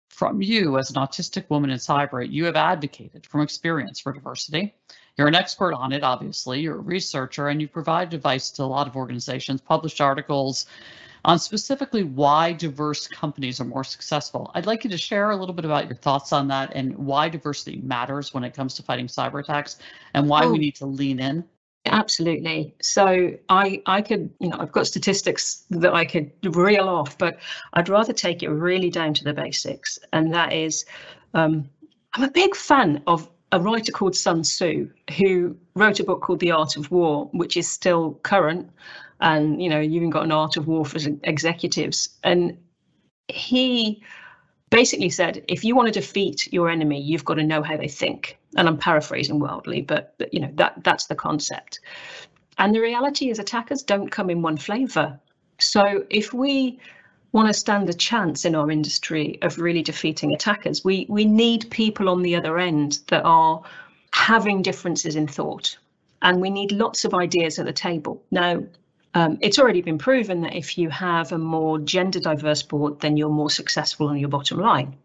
from 0.08 0.40
you 0.40 0.78
as 0.78 0.90
an 0.90 0.96
autistic 0.96 1.48
woman 1.50 1.70
in 1.70 1.78
cyber, 1.78 2.28
you 2.28 2.44
have 2.46 2.56
advocated 2.56 3.26
from 3.26 3.40
experience 3.40 4.00
for 4.00 4.12
diversity. 4.12 4.74
You're 5.18 5.26
an 5.28 5.34
expert 5.34 5.74
on 5.74 5.92
it, 5.92 6.04
obviously. 6.04 6.60
You're 6.60 6.76
a 6.76 6.80
researcher 6.80 7.48
and 7.48 7.60
you 7.60 7.68
provide 7.68 8.14
advice 8.14 8.50
to 8.52 8.62
a 8.62 8.64
lot 8.64 8.86
of 8.86 8.96
organizations, 8.96 9.60
published 9.60 10.00
articles 10.00 10.66
on 11.24 11.38
specifically 11.38 12.04
why 12.04 12.52
diverse 12.52 13.08
companies 13.08 13.60
are 13.60 13.64
more 13.64 13.82
successful. 13.82 14.50
I'd 14.54 14.66
like 14.66 14.84
you 14.84 14.90
to 14.90 14.96
share 14.96 15.32
a 15.32 15.36
little 15.36 15.54
bit 15.54 15.64
about 15.64 15.86
your 15.86 15.96
thoughts 15.96 16.32
on 16.32 16.46
that 16.48 16.72
and 16.76 16.96
why 16.96 17.28
diversity 17.28 17.80
matters 17.82 18.32
when 18.32 18.44
it 18.44 18.54
comes 18.54 18.74
to 18.74 18.82
fighting 18.84 19.08
cyber 19.08 19.40
attacks 19.40 19.78
and 20.14 20.28
why 20.28 20.44
oh. 20.44 20.52
we 20.52 20.58
need 20.58 20.76
to 20.76 20.86
lean 20.86 21.18
in 21.18 21.44
Absolutely. 21.86 22.74
So 22.82 23.34
I 23.48 23.82
I 23.86 24.02
could, 24.02 24.30
you 24.40 24.48
know, 24.48 24.56
I've 24.58 24.72
got 24.72 24.86
statistics 24.86 25.64
that 25.70 25.94
I 25.94 26.04
could 26.04 26.32
reel 26.44 26.88
off, 26.88 27.16
but 27.16 27.38
I'd 27.72 27.88
rather 27.88 28.12
take 28.12 28.42
it 28.42 28.50
really 28.50 28.90
down 28.90 29.14
to 29.14 29.24
the 29.24 29.32
basics. 29.32 29.98
And 30.12 30.34
that 30.34 30.52
is 30.52 30.84
um, 31.34 31.68
I'm 32.14 32.24
a 32.24 32.30
big 32.30 32.54
fan 32.54 33.02
of 33.06 33.28
a 33.52 33.60
writer 33.60 33.92
called 33.92 34.14
Sun 34.14 34.42
Tzu 34.42 34.90
who 35.16 35.56
wrote 35.74 36.00
a 36.00 36.04
book 36.04 36.20
called 36.20 36.40
The 36.40 36.50
Art 36.50 36.76
of 36.76 36.90
War, 36.90 37.28
which 37.32 37.56
is 37.56 37.68
still 37.68 38.14
current. 38.22 38.70
And 39.20 39.62
you 39.62 39.68
know, 39.68 39.80
you 39.80 39.96
even 39.96 40.10
got 40.10 40.24
an 40.24 40.32
art 40.32 40.56
of 40.56 40.66
war 40.66 40.84
for 40.84 40.98
executives. 41.24 42.10
And 42.22 42.58
he 43.28 44.02
basically 44.70 45.10
said, 45.10 45.44
if 45.48 45.64
you 45.64 45.74
want 45.74 45.92
to 45.92 46.00
defeat 46.00 46.52
your 46.52 46.68
enemy, 46.68 47.00
you've 47.00 47.24
got 47.24 47.34
to 47.34 47.42
know 47.42 47.62
how 47.62 47.76
they 47.76 47.88
think. 47.88 48.38
And 48.56 48.68
I'm 48.68 48.78
paraphrasing 48.78 49.40
wildly, 49.40 49.82
but, 49.82 50.14
but 50.18 50.32
you 50.32 50.40
know 50.40 50.50
that 50.54 50.84
that's 50.84 51.06
the 51.06 51.14
concept. 51.14 51.80
And 52.58 52.74
the 52.74 52.80
reality 52.80 53.30
is, 53.30 53.38
attackers 53.38 53.82
don't 53.82 54.10
come 54.10 54.30
in 54.30 54.42
one 54.42 54.56
flavor. 54.56 55.18
So 55.58 56.04
if 56.10 56.32
we 56.32 56.80
want 57.32 57.48
to 57.48 57.54
stand 57.54 57.88
a 57.88 57.94
chance 57.94 58.44
in 58.44 58.54
our 58.54 58.70
industry 58.70 59.38
of 59.42 59.58
really 59.58 59.82
defeating 59.82 60.32
attackers, 60.32 60.84
we 60.84 61.06
we 61.08 61.24
need 61.24 61.70
people 61.70 62.08
on 62.08 62.22
the 62.22 62.36
other 62.36 62.58
end 62.58 63.00
that 63.08 63.24
are 63.24 63.62
having 64.12 64.62
differences 64.62 65.16
in 65.16 65.26
thought, 65.26 65.76
and 66.22 66.40
we 66.40 66.50
need 66.50 66.72
lots 66.72 67.04
of 67.04 67.14
ideas 67.14 67.58
at 67.58 67.66
the 67.66 67.72
table. 67.72 68.22
Now, 68.30 68.62
um, 69.14 69.38
it's 69.40 69.58
already 69.58 69.82
been 69.82 69.98
proven 69.98 70.42
that 70.42 70.54
if 70.54 70.78
you 70.78 70.90
have 70.90 71.32
a 71.32 71.38
more 71.38 71.78
gender 71.78 72.20
diverse 72.20 72.62
board, 72.62 73.00
then 73.00 73.16
you're 73.16 73.28
more 73.28 73.50
successful 73.50 74.08
on 74.08 74.18
your 74.18 74.28
bottom 74.28 74.58
line. 74.58 74.96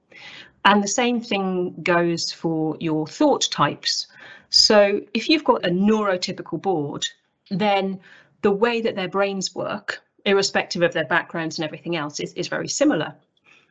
And 0.65 0.83
the 0.83 0.87
same 0.87 1.19
thing 1.19 1.75
goes 1.83 2.31
for 2.31 2.77
your 2.79 3.05
thought 3.07 3.49
types. 3.51 4.07
So 4.49 5.01
if 5.13 5.29
you've 5.29 5.43
got 5.43 5.65
a 5.65 5.69
neurotypical 5.69 6.61
board, 6.61 7.05
then 7.49 7.99
the 8.43 8.51
way 8.51 8.81
that 8.81 8.95
their 8.95 9.07
brains 9.07 9.55
work, 9.55 10.01
irrespective 10.25 10.81
of 10.81 10.93
their 10.93 11.05
backgrounds 11.05 11.57
and 11.57 11.65
everything 11.65 11.95
else, 11.95 12.19
is, 12.19 12.33
is 12.33 12.47
very 12.47 12.67
similar. 12.67 13.13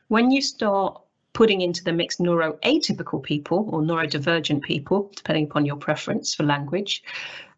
When 0.07 0.31
you 0.31 0.41
start 0.41 1.01
putting 1.33 1.61
into 1.61 1.83
the 1.83 1.91
mix 1.91 2.17
neuroatypical 2.17 3.21
people 3.23 3.69
or 3.71 3.81
neurodivergent 3.81 4.61
people, 4.61 5.11
depending 5.15 5.45
upon 5.45 5.65
your 5.65 5.75
preference 5.75 6.33
for 6.35 6.43
language, 6.43 7.03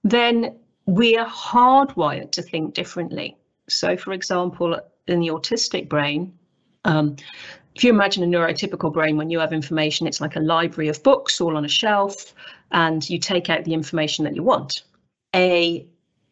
then 0.03 0.55
we 0.85 1.17
are 1.17 1.27
hardwired 1.27 2.31
to 2.31 2.41
think 2.41 2.73
differently. 2.73 3.37
So, 3.67 3.97
for 3.97 4.13
example, 4.13 4.79
in 5.07 5.19
the 5.19 5.27
autistic 5.27 5.89
brain, 5.89 6.33
um, 6.85 7.15
if 7.75 7.83
you 7.83 7.89
imagine 7.89 8.23
a 8.23 8.27
neurotypical 8.27 8.93
brain, 8.93 9.17
when 9.17 9.29
you 9.29 9.39
have 9.39 9.51
information, 9.51 10.07
it's 10.07 10.21
like 10.21 10.37
a 10.37 10.39
library 10.39 10.87
of 10.87 11.03
books 11.03 11.41
all 11.41 11.57
on 11.57 11.65
a 11.65 11.69
shelf, 11.69 12.33
and 12.71 13.07
you 13.09 13.19
take 13.19 13.49
out 13.49 13.65
the 13.65 13.73
information 13.73 14.23
that 14.23 14.35
you 14.35 14.43
want. 14.43 14.83
A 15.35 15.85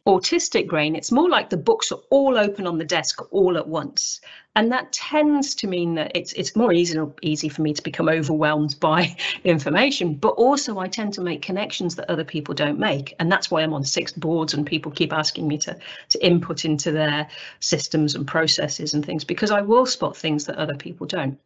autistic 0.06 0.68
brain, 0.68 0.98
it's 0.98 1.14
more 1.14 1.30
like 1.30 1.50
the 1.50 1.56
books 1.56 1.90
are 1.92 2.00
all 2.10 2.38
open 2.38 2.68
on 2.68 2.78
the 2.78 2.84
desk 2.84 3.22
all 3.32 3.58
at 3.58 3.68
once. 3.68 4.20
And 4.56 4.70
that 4.72 4.92
tends 4.92 5.56
to 5.56 5.68
mean 5.68 5.96
that 5.96 6.12
it's 6.14 6.34
it's 6.34 6.58
more 6.58 6.74
easy 6.74 7.00
easy 7.22 7.48
for 7.48 7.62
me 7.62 7.74
to 7.74 7.82
become 7.82 8.10
overwhelmed 8.10 8.78
by 8.82 9.16
information, 9.46 10.16
but 10.16 10.36
also 10.36 10.78
I 10.78 10.88
tend 10.90 11.14
to 11.14 11.22
make 11.22 11.42
connections 11.42 11.96
that 11.96 12.10
other 12.10 12.26
people 12.26 12.54
don't 12.54 12.78
make. 12.78 13.16
And 13.20 13.32
that's 13.32 13.50
why 13.50 13.62
I'm 13.62 13.74
on 13.74 13.86
six 13.86 14.12
boards 14.12 14.54
and 14.54 14.66
people 14.66 14.92
keep 14.92 15.14
asking 15.14 15.48
me 15.48 15.58
to 15.60 15.78
to 16.10 16.26
input 16.26 16.66
into 16.66 16.92
their 16.92 17.28
systems 17.62 18.14
and 18.14 18.28
processes 18.28 18.94
and 18.94 19.06
things 19.06 19.24
because 19.24 19.52
I 19.52 19.62
will 19.62 19.86
spot 19.86 20.18
things 20.18 20.46
that 20.46 20.58
other 20.58 20.76
people 20.76 21.08
don't. 21.08 21.40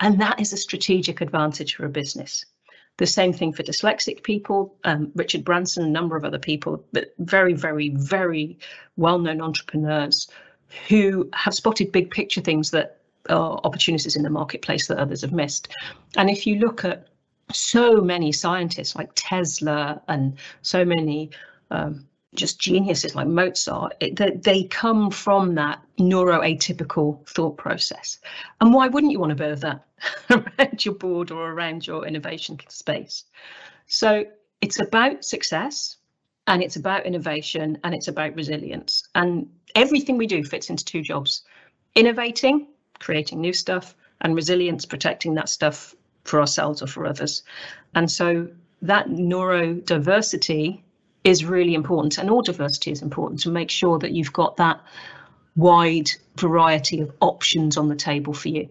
And 0.00 0.20
that 0.20 0.38
is 0.38 0.52
a 0.52 0.58
strategic 0.58 1.22
advantage 1.22 1.74
for 1.76 1.86
a 1.86 1.88
business. 1.88 2.44
The 3.02 3.06
same 3.08 3.32
thing 3.32 3.52
for 3.52 3.64
dyslexic 3.64 4.22
people. 4.22 4.76
Um, 4.84 5.10
Richard 5.16 5.44
Branson, 5.44 5.84
a 5.84 5.88
number 5.88 6.16
of 6.16 6.24
other 6.24 6.38
people, 6.38 6.84
but 6.92 7.12
very, 7.18 7.52
very, 7.52 7.88
very 7.88 8.56
well-known 8.96 9.40
entrepreneurs 9.40 10.28
who 10.86 11.28
have 11.32 11.52
spotted 11.52 11.90
big 11.90 12.12
picture 12.12 12.40
things 12.40 12.70
that 12.70 13.00
are 13.28 13.60
opportunities 13.64 14.14
in 14.14 14.22
the 14.22 14.30
marketplace 14.30 14.86
that 14.86 14.98
others 14.98 15.22
have 15.22 15.32
missed. 15.32 15.74
And 16.16 16.30
if 16.30 16.46
you 16.46 16.60
look 16.60 16.84
at 16.84 17.08
so 17.52 18.00
many 18.00 18.30
scientists 18.30 18.94
like 18.94 19.10
Tesla 19.16 20.00
and 20.06 20.38
so 20.60 20.84
many 20.84 21.30
um, 21.72 22.06
just 22.34 22.58
geniuses 22.58 23.14
like 23.14 23.26
Mozart, 23.26 23.94
it, 24.00 24.16
they, 24.16 24.30
they 24.30 24.64
come 24.64 25.10
from 25.10 25.54
that 25.56 25.82
neuroatypical 25.98 27.26
thought 27.28 27.56
process. 27.58 28.18
And 28.60 28.72
why 28.72 28.88
wouldn't 28.88 29.12
you 29.12 29.20
want 29.20 29.30
to 29.30 29.36
birth 29.36 29.60
that 29.60 29.84
around 30.30 30.84
your 30.84 30.94
board 30.94 31.30
or 31.30 31.50
around 31.50 31.86
your 31.86 32.06
innovation 32.06 32.58
space? 32.68 33.24
So 33.86 34.24
it's 34.60 34.80
about 34.80 35.24
success 35.24 35.96
and 36.46 36.62
it's 36.62 36.76
about 36.76 37.06
innovation 37.06 37.78
and 37.84 37.94
it's 37.94 38.08
about 38.08 38.34
resilience. 38.34 39.08
And 39.14 39.48
everything 39.74 40.16
we 40.16 40.26
do 40.26 40.42
fits 40.42 40.70
into 40.70 40.84
two 40.84 41.02
jobs 41.02 41.42
innovating, 41.94 42.68
creating 42.98 43.40
new 43.40 43.52
stuff, 43.52 43.94
and 44.22 44.34
resilience, 44.34 44.86
protecting 44.86 45.34
that 45.34 45.48
stuff 45.50 45.94
for 46.24 46.40
ourselves 46.40 46.80
or 46.80 46.86
for 46.86 47.06
others. 47.06 47.42
And 47.94 48.10
so 48.10 48.48
that 48.80 49.08
neurodiversity 49.08 50.80
is 51.24 51.44
really 51.44 51.74
important 51.74 52.18
and 52.18 52.30
all 52.30 52.42
diversity 52.42 52.90
is 52.90 53.02
important 53.02 53.40
to 53.40 53.50
make 53.50 53.70
sure 53.70 53.98
that 53.98 54.12
you've 54.12 54.32
got 54.32 54.56
that 54.56 54.80
wide 55.56 56.10
variety 56.36 57.00
of 57.00 57.12
options 57.20 57.76
on 57.76 57.88
the 57.88 57.96
table 57.96 58.32
for 58.32 58.48
you. 58.48 58.68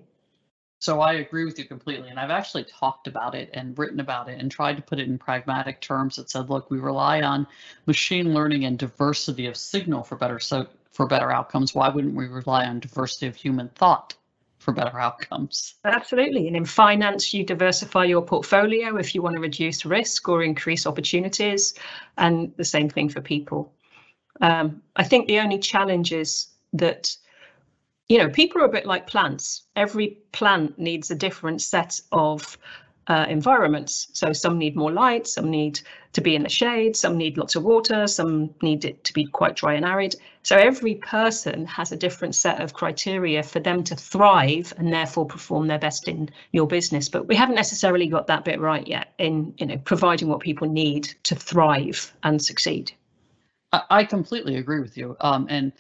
So 0.80 1.00
I 1.00 1.14
agree 1.14 1.46
with 1.46 1.60
you 1.60 1.66
completely. 1.66 2.10
And 2.10 2.20
I've 2.20 2.32
actually 2.32 2.64
talked 2.64 3.06
about 3.06 3.36
it 3.36 3.52
and 3.54 3.78
written 3.78 4.00
about 4.00 4.30
it 4.30 4.40
and 4.40 4.50
tried 4.50 4.78
to 4.78 4.82
put 4.82 5.00
it 5.00 5.08
in 5.08 5.20
pragmatic 5.20 5.80
terms 5.80 6.16
that 6.16 6.32
said, 6.32 6.50
look, 6.50 6.72
we 6.72 6.80
rely 6.80 7.22
on 7.22 7.46
machine 7.86 8.34
learning 8.34 8.66
and 8.66 8.80
diversity 8.80 9.46
of 9.46 9.56
signal 9.56 10.02
for 10.02 10.16
better 10.16 10.40
so 10.40 10.66
for 10.92 11.06
better 11.06 11.32
outcomes. 11.32 11.76
Why 11.76 11.90
wouldn't 11.90 12.16
we 12.16 12.26
rely 12.26 12.66
on 12.66 12.80
diversity 12.80 13.28
of 13.28 13.36
human 13.36 13.70
thought? 13.70 14.16
For 14.62 14.74
better 14.74 15.00
outcomes. 15.00 15.76
Absolutely. 15.84 16.48
And 16.48 16.56
in 16.56 16.66
finance, 16.66 17.34
you 17.34 17.44
diversify 17.44 18.06
your 18.06 18.22
portfolio 18.22 18.98
if 18.98 19.16
you 19.16 19.24
want 19.24 19.36
to 19.36 19.42
reduce 19.42 19.86
risk 19.86 20.30
or 20.30 20.44
increase 20.44 20.86
opportunities, 20.86 21.74
and 22.18 22.54
the 22.58 22.64
same 22.64 22.88
thing 22.88 23.10
for 23.10 23.22
people. 23.22 23.74
Um, 24.40 24.82
I 24.96 25.04
think 25.04 25.28
the 25.28 25.40
only 25.40 25.60
challenge 25.60 26.14
is 26.14 26.48
that, 26.74 27.18
you 28.08 28.20
know, 28.20 28.30
people 28.30 28.62
are 28.62 28.66
a 28.66 28.70
bit 28.70 28.86
like 28.86 29.08
plants. 29.08 29.64
Every 29.76 30.20
plant 30.32 30.78
needs 30.78 31.12
a 31.12 31.16
different 31.16 31.62
set 31.62 32.00
of 32.12 32.58
uh, 33.12 33.26
environments. 33.28 34.08
So 34.14 34.32
some 34.32 34.58
need 34.58 34.78
more 34.78 34.90
light, 34.90 35.28
some 35.28 35.50
need 35.52 35.82
to 36.14 36.22
be 36.22 36.34
in 36.34 36.44
the 36.44 36.50
shade, 36.50 36.96
some 36.96 37.18
need 37.18 37.38
lots 37.38 37.58
of 37.58 37.64
water, 37.64 38.08
some 38.08 38.56
need 38.62 38.86
it 38.86 39.04
to 39.04 39.14
be 39.14 39.26
quite 39.26 39.58
dry 39.58 39.74
and 39.74 39.84
arid. 39.84 40.16
So 40.44 40.56
every 40.56 40.96
person 40.96 41.66
has 41.66 41.92
a 41.92 41.98
different 41.98 42.36
set 42.36 42.62
of 42.62 42.74
criteria 42.74 43.44
for 43.44 43.60
them 43.60 43.84
to 43.84 43.98
thrive 43.98 44.74
and 44.78 44.94
therefore 44.94 45.26
perform 45.26 45.68
their 45.68 45.78
best 45.78 46.08
in 46.08 46.30
your 46.54 46.68
business. 46.68 47.10
But 47.10 47.28
we 47.28 47.36
haven't 47.36 47.56
necessarily 47.56 48.08
got 48.08 48.28
that 48.28 48.46
bit 48.46 48.62
right 48.62 48.88
yet 48.88 49.14
in 49.18 49.56
you 49.58 49.66
know 49.66 49.78
providing 49.80 50.30
what 50.30 50.40
people 50.40 50.70
need 50.70 51.14
to 51.24 51.36
thrive 51.36 52.14
and 52.24 52.42
succeed. 52.42 52.94
I 53.74 54.06
completely 54.06 54.56
agree 54.56 54.80
with 54.80 54.98
you. 54.98 55.18
Um, 55.20 55.48
and 55.50 55.74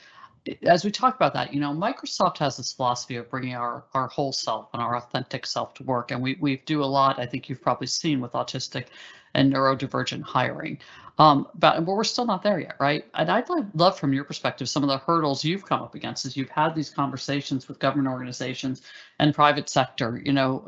as 0.63 0.83
we 0.83 0.91
talk 0.91 1.15
about 1.15 1.33
that, 1.33 1.53
you 1.53 1.59
know, 1.59 1.71
Microsoft 1.71 2.37
has 2.39 2.57
this 2.57 2.73
philosophy 2.73 3.15
of 3.15 3.29
bringing 3.29 3.55
our 3.55 3.83
our 3.93 4.07
whole 4.07 4.31
self 4.31 4.69
and 4.73 4.81
our 4.81 4.97
authentic 4.97 5.45
self 5.45 5.73
to 5.75 5.83
work, 5.83 6.11
and 6.11 6.21
we 6.21 6.37
we 6.39 6.57
do 6.65 6.83
a 6.83 6.85
lot. 6.85 7.19
I 7.19 7.25
think 7.25 7.49
you've 7.49 7.61
probably 7.61 7.87
seen 7.87 8.19
with 8.19 8.31
autistic 8.33 8.87
and 9.33 9.53
neurodivergent 9.53 10.23
hiring, 10.23 10.77
um, 11.17 11.47
but, 11.55 11.85
but 11.85 11.93
we're 11.93 12.03
still 12.03 12.25
not 12.25 12.43
there 12.43 12.59
yet, 12.59 12.75
right? 12.79 13.05
And 13.13 13.29
I'd 13.29 13.47
love 13.75 13.97
from 13.97 14.11
your 14.11 14.25
perspective 14.25 14.67
some 14.67 14.83
of 14.83 14.89
the 14.89 14.97
hurdles 14.97 15.45
you've 15.45 15.65
come 15.65 15.81
up 15.81 15.95
against 15.95 16.25
as 16.25 16.35
you've 16.35 16.49
had 16.49 16.75
these 16.75 16.89
conversations 16.89 17.67
with 17.67 17.79
government 17.79 18.09
organizations 18.09 18.81
and 19.19 19.33
private 19.33 19.69
sector. 19.69 20.21
You 20.25 20.33
know, 20.33 20.67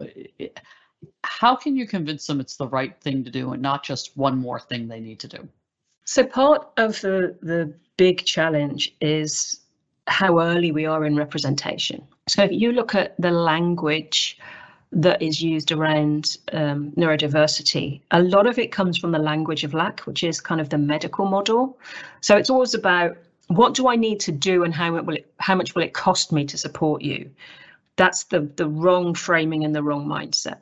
how 1.23 1.55
can 1.55 1.75
you 1.75 1.87
convince 1.87 2.27
them 2.27 2.39
it's 2.39 2.55
the 2.55 2.67
right 2.67 2.95
thing 3.01 3.23
to 3.23 3.31
do 3.31 3.51
and 3.51 3.61
not 3.61 3.83
just 3.83 4.15
one 4.15 4.37
more 4.37 4.59
thing 4.59 4.87
they 4.87 4.99
need 4.99 5.19
to 5.21 5.27
do? 5.27 5.49
So 6.05 6.23
part 6.25 6.69
of 6.77 7.01
the 7.01 7.37
the 7.41 7.73
big 7.97 8.25
challenge 8.25 8.95
is 9.01 9.61
how 10.07 10.39
early 10.39 10.71
we 10.71 10.85
are 10.85 11.05
in 11.05 11.15
representation. 11.15 12.05
So 12.27 12.43
if 12.43 12.51
you 12.51 12.71
look 12.71 12.95
at 12.95 13.15
the 13.19 13.31
language 13.31 14.37
that 14.91 15.21
is 15.21 15.41
used 15.41 15.71
around 15.71 16.37
um, 16.51 16.91
neurodiversity, 16.91 18.01
a 18.11 18.21
lot 18.21 18.45
of 18.45 18.59
it 18.59 18.71
comes 18.71 18.97
from 18.97 19.11
the 19.11 19.19
language 19.19 19.63
of 19.63 19.73
lack, 19.73 20.01
which 20.01 20.23
is 20.23 20.39
kind 20.39 20.61
of 20.61 20.69
the 20.69 20.77
medical 20.77 21.25
model. 21.25 21.77
So 22.21 22.37
it's 22.37 22.49
always 22.49 22.73
about 22.73 23.17
what 23.47 23.73
do 23.73 23.87
I 23.87 23.95
need 23.95 24.19
to 24.21 24.31
do 24.31 24.63
and 24.63 24.73
how, 24.73 24.95
it 24.95 25.05
will 25.05 25.15
it, 25.15 25.33
how 25.39 25.55
much 25.55 25.75
will 25.75 25.83
it 25.83 25.93
cost 25.93 26.31
me 26.31 26.45
to 26.45 26.57
support 26.57 27.01
you? 27.01 27.29
That's 27.95 28.25
the, 28.25 28.41
the 28.41 28.67
wrong 28.67 29.13
framing 29.13 29.63
and 29.63 29.75
the 29.75 29.83
wrong 29.83 30.05
mindset 30.07 30.57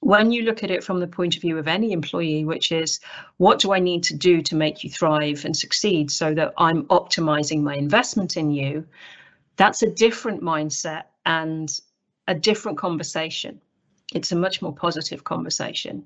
when 0.00 0.32
you 0.32 0.42
look 0.42 0.62
at 0.64 0.70
it 0.70 0.82
from 0.82 0.98
the 0.98 1.06
point 1.06 1.36
of 1.36 1.42
view 1.42 1.58
of 1.58 1.68
any 1.68 1.92
employee, 1.92 2.44
which 2.44 2.72
is 2.72 3.00
what 3.36 3.58
do 3.58 3.72
I 3.72 3.78
need 3.78 4.02
to 4.04 4.16
do 4.16 4.42
to 4.42 4.56
make 4.56 4.82
you 4.82 4.90
thrive 4.90 5.44
and 5.44 5.54
succeed 5.54 6.10
so 6.10 6.34
that 6.34 6.54
I'm 6.56 6.84
optimizing 6.86 7.62
my 7.62 7.74
investment 7.74 8.36
in 8.36 8.50
you, 8.50 8.86
that's 9.56 9.82
a 9.82 9.90
different 9.90 10.42
mindset 10.42 11.04
and 11.26 11.78
a 12.28 12.34
different 12.34 12.78
conversation. 12.78 13.60
It's 14.14 14.32
a 14.32 14.36
much 14.36 14.62
more 14.62 14.74
positive 14.74 15.24
conversation. 15.24 16.04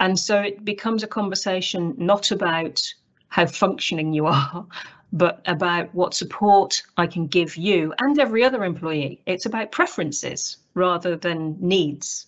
And 0.00 0.18
so 0.18 0.40
it 0.40 0.64
becomes 0.64 1.02
a 1.02 1.06
conversation 1.08 1.94
not 1.96 2.30
about 2.30 2.82
how 3.28 3.46
functioning 3.46 4.12
you 4.12 4.26
are, 4.26 4.66
but 5.12 5.40
about 5.46 5.94
what 5.94 6.12
support 6.12 6.82
I 6.96 7.06
can 7.06 7.26
give 7.26 7.56
you 7.56 7.94
and 8.00 8.18
every 8.18 8.44
other 8.44 8.64
employee. 8.64 9.22
It's 9.26 9.46
about 9.46 9.72
preferences 9.72 10.58
rather 10.74 11.16
than 11.16 11.56
needs. 11.60 12.26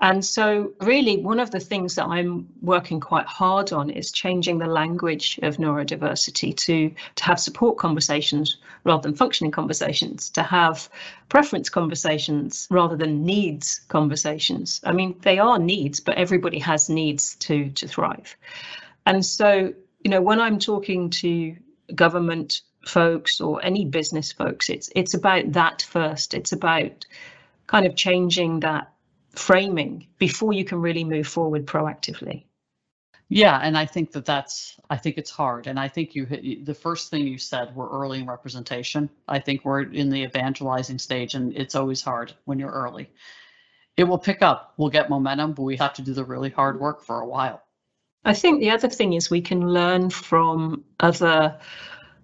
And 0.00 0.24
so, 0.24 0.72
really, 0.80 1.18
one 1.18 1.38
of 1.38 1.52
the 1.52 1.60
things 1.60 1.94
that 1.94 2.06
I'm 2.06 2.48
working 2.62 2.98
quite 2.98 3.26
hard 3.26 3.72
on 3.72 3.90
is 3.90 4.10
changing 4.10 4.58
the 4.58 4.66
language 4.66 5.38
of 5.42 5.58
neurodiversity 5.58 6.56
to, 6.56 6.92
to 7.14 7.24
have 7.24 7.38
support 7.38 7.78
conversations 7.78 8.58
rather 8.82 9.02
than 9.02 9.14
functioning 9.14 9.52
conversations, 9.52 10.30
to 10.30 10.42
have 10.42 10.88
preference 11.28 11.68
conversations 11.68 12.66
rather 12.70 12.96
than 12.96 13.24
needs 13.24 13.82
conversations. 13.88 14.80
I 14.84 14.92
mean, 14.92 15.16
they 15.22 15.38
are 15.38 15.60
needs, 15.60 16.00
but 16.00 16.16
everybody 16.16 16.58
has 16.58 16.90
needs 16.90 17.36
to, 17.36 17.70
to 17.70 17.86
thrive. 17.86 18.36
And 19.06 19.24
so, 19.24 19.72
you 20.02 20.10
know, 20.10 20.20
when 20.20 20.40
I'm 20.40 20.58
talking 20.58 21.08
to 21.10 21.56
government 21.94 22.62
folks 22.84 23.40
or 23.40 23.64
any 23.64 23.84
business 23.84 24.32
folks, 24.32 24.68
it's 24.68 24.90
it's 24.94 25.14
about 25.14 25.52
that 25.52 25.82
first. 25.82 26.34
It's 26.34 26.52
about 26.52 27.06
kind 27.66 27.86
of 27.86 27.96
changing 27.96 28.60
that 28.60 28.90
framing 29.38 30.06
before 30.18 30.52
you 30.52 30.64
can 30.64 30.80
really 30.80 31.04
move 31.04 31.26
forward 31.26 31.66
proactively. 31.66 32.44
Yeah, 33.28 33.58
and 33.60 33.76
I 33.76 33.86
think 33.86 34.12
that 34.12 34.26
that's 34.26 34.78
I 34.90 34.96
think 34.96 35.16
it's 35.16 35.30
hard, 35.30 35.66
and 35.66 35.80
I 35.80 35.88
think 35.88 36.14
you 36.14 36.26
hit 36.26 36.66
the 36.66 36.74
first 36.74 37.10
thing 37.10 37.26
you 37.26 37.38
said 37.38 37.74
we're 37.74 37.90
early 37.90 38.20
in 38.20 38.26
representation. 38.26 39.08
I 39.26 39.38
think 39.38 39.64
we're 39.64 39.82
in 39.82 40.10
the 40.10 40.22
evangelizing 40.22 40.98
stage, 40.98 41.34
and 41.34 41.56
it's 41.56 41.74
always 41.74 42.02
hard 42.02 42.34
when 42.44 42.58
you're 42.58 42.70
early. 42.70 43.10
It 43.96 44.04
will 44.04 44.18
pick 44.18 44.42
up, 44.42 44.74
we'll 44.76 44.90
get 44.90 45.08
momentum, 45.08 45.52
but 45.52 45.62
we 45.62 45.76
have 45.76 45.94
to 45.94 46.02
do 46.02 46.12
the 46.12 46.24
really 46.24 46.50
hard 46.50 46.78
work 46.80 47.02
for 47.02 47.20
a 47.20 47.26
while. 47.26 47.62
I 48.24 48.34
think 48.34 48.60
the 48.60 48.70
other 48.70 48.88
thing 48.88 49.12
is 49.12 49.30
we 49.30 49.42
can 49.42 49.68
learn 49.72 50.10
from 50.10 50.84
other 50.98 51.58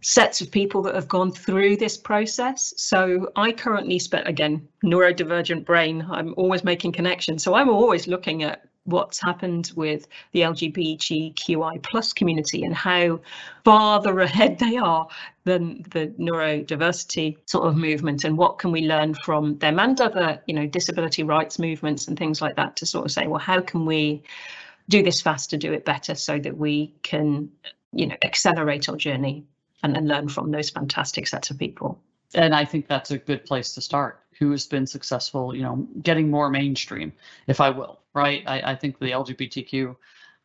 sets 0.03 0.41
of 0.41 0.51
people 0.51 0.83
that 0.83 0.95
have 0.95 1.09
gone 1.09 1.31
through 1.31 1.77
this 1.77 1.97
process. 1.97 2.73
So 2.77 3.31
I 3.37 3.53
currently 3.53 3.99
spent 3.99 4.27
again 4.27 4.67
neurodivergent 4.85 5.65
brain. 5.65 6.07
I'm 6.11 6.35
always 6.37 6.65
making 6.65 6.93
connections. 6.93 7.43
So 7.43 7.55
I'm 7.55 7.69
always 7.69 8.07
looking 8.07 8.43
at 8.43 8.65
what's 8.85 9.21
happened 9.21 9.73
with 9.77 10.09
the 10.33 10.41
LGBTQI 10.41 11.83
plus 11.83 12.13
community 12.13 12.65
and 12.65 12.75
how 12.75 13.21
farther 13.65 14.21
ahead 14.21 14.59
they 14.59 14.77
are 14.77 15.07
than 15.45 15.85
the 15.91 16.09
neurodiversity 16.19 17.37
sort 17.47 17.67
of 17.67 17.77
movement 17.77 18.25
and 18.25 18.37
what 18.37 18.59
can 18.59 18.73
we 18.73 18.83
learn 18.83 19.15
from 19.15 19.59
them 19.59 19.79
and 19.79 20.01
other 20.01 20.41
you 20.47 20.55
know 20.55 20.67
disability 20.67 21.23
rights 21.23 21.59
movements 21.59 22.09
and 22.09 22.19
things 22.19 22.41
like 22.41 22.57
that 22.57 22.75
to 22.77 22.87
sort 22.87 23.05
of 23.05 23.13
say 23.13 23.27
well 23.27 23.39
how 23.39 23.61
can 23.61 23.85
we 23.85 24.23
do 24.89 25.03
this 25.03 25.21
faster 25.21 25.57
do 25.57 25.73
it 25.73 25.85
better 25.85 26.15
so 26.15 26.39
that 26.39 26.57
we 26.57 26.93
can 27.03 27.51
you 27.93 28.07
know 28.07 28.17
accelerate 28.23 28.89
our 28.89 28.97
journey 28.97 29.45
and 29.83 29.95
then 29.95 30.07
learn 30.07 30.29
from 30.29 30.51
those 30.51 30.71
fantastic 30.71 31.27
sets 31.27 31.51
of 31.51 31.59
people. 31.59 32.01
And 32.35 32.55
I 32.55 32.65
think 32.65 32.87
that's 32.87 33.11
a 33.11 33.19
good 33.19 33.45
place 33.45 33.75
to 33.75 33.81
start. 33.81 34.21
Who 34.39 34.51
has 34.53 34.67
been 34.67 34.87
successful, 34.87 35.55
you 35.55 35.63
know, 35.63 35.87
getting 36.03 36.31
more 36.31 36.49
mainstream, 36.49 37.13
if 37.47 37.61
I 37.61 37.71
will, 37.71 38.01
right? 38.15 38.43
I, 38.47 38.73
I 38.73 38.75
think 38.75 38.99
the 38.99 39.11
LGBTQ 39.11 39.97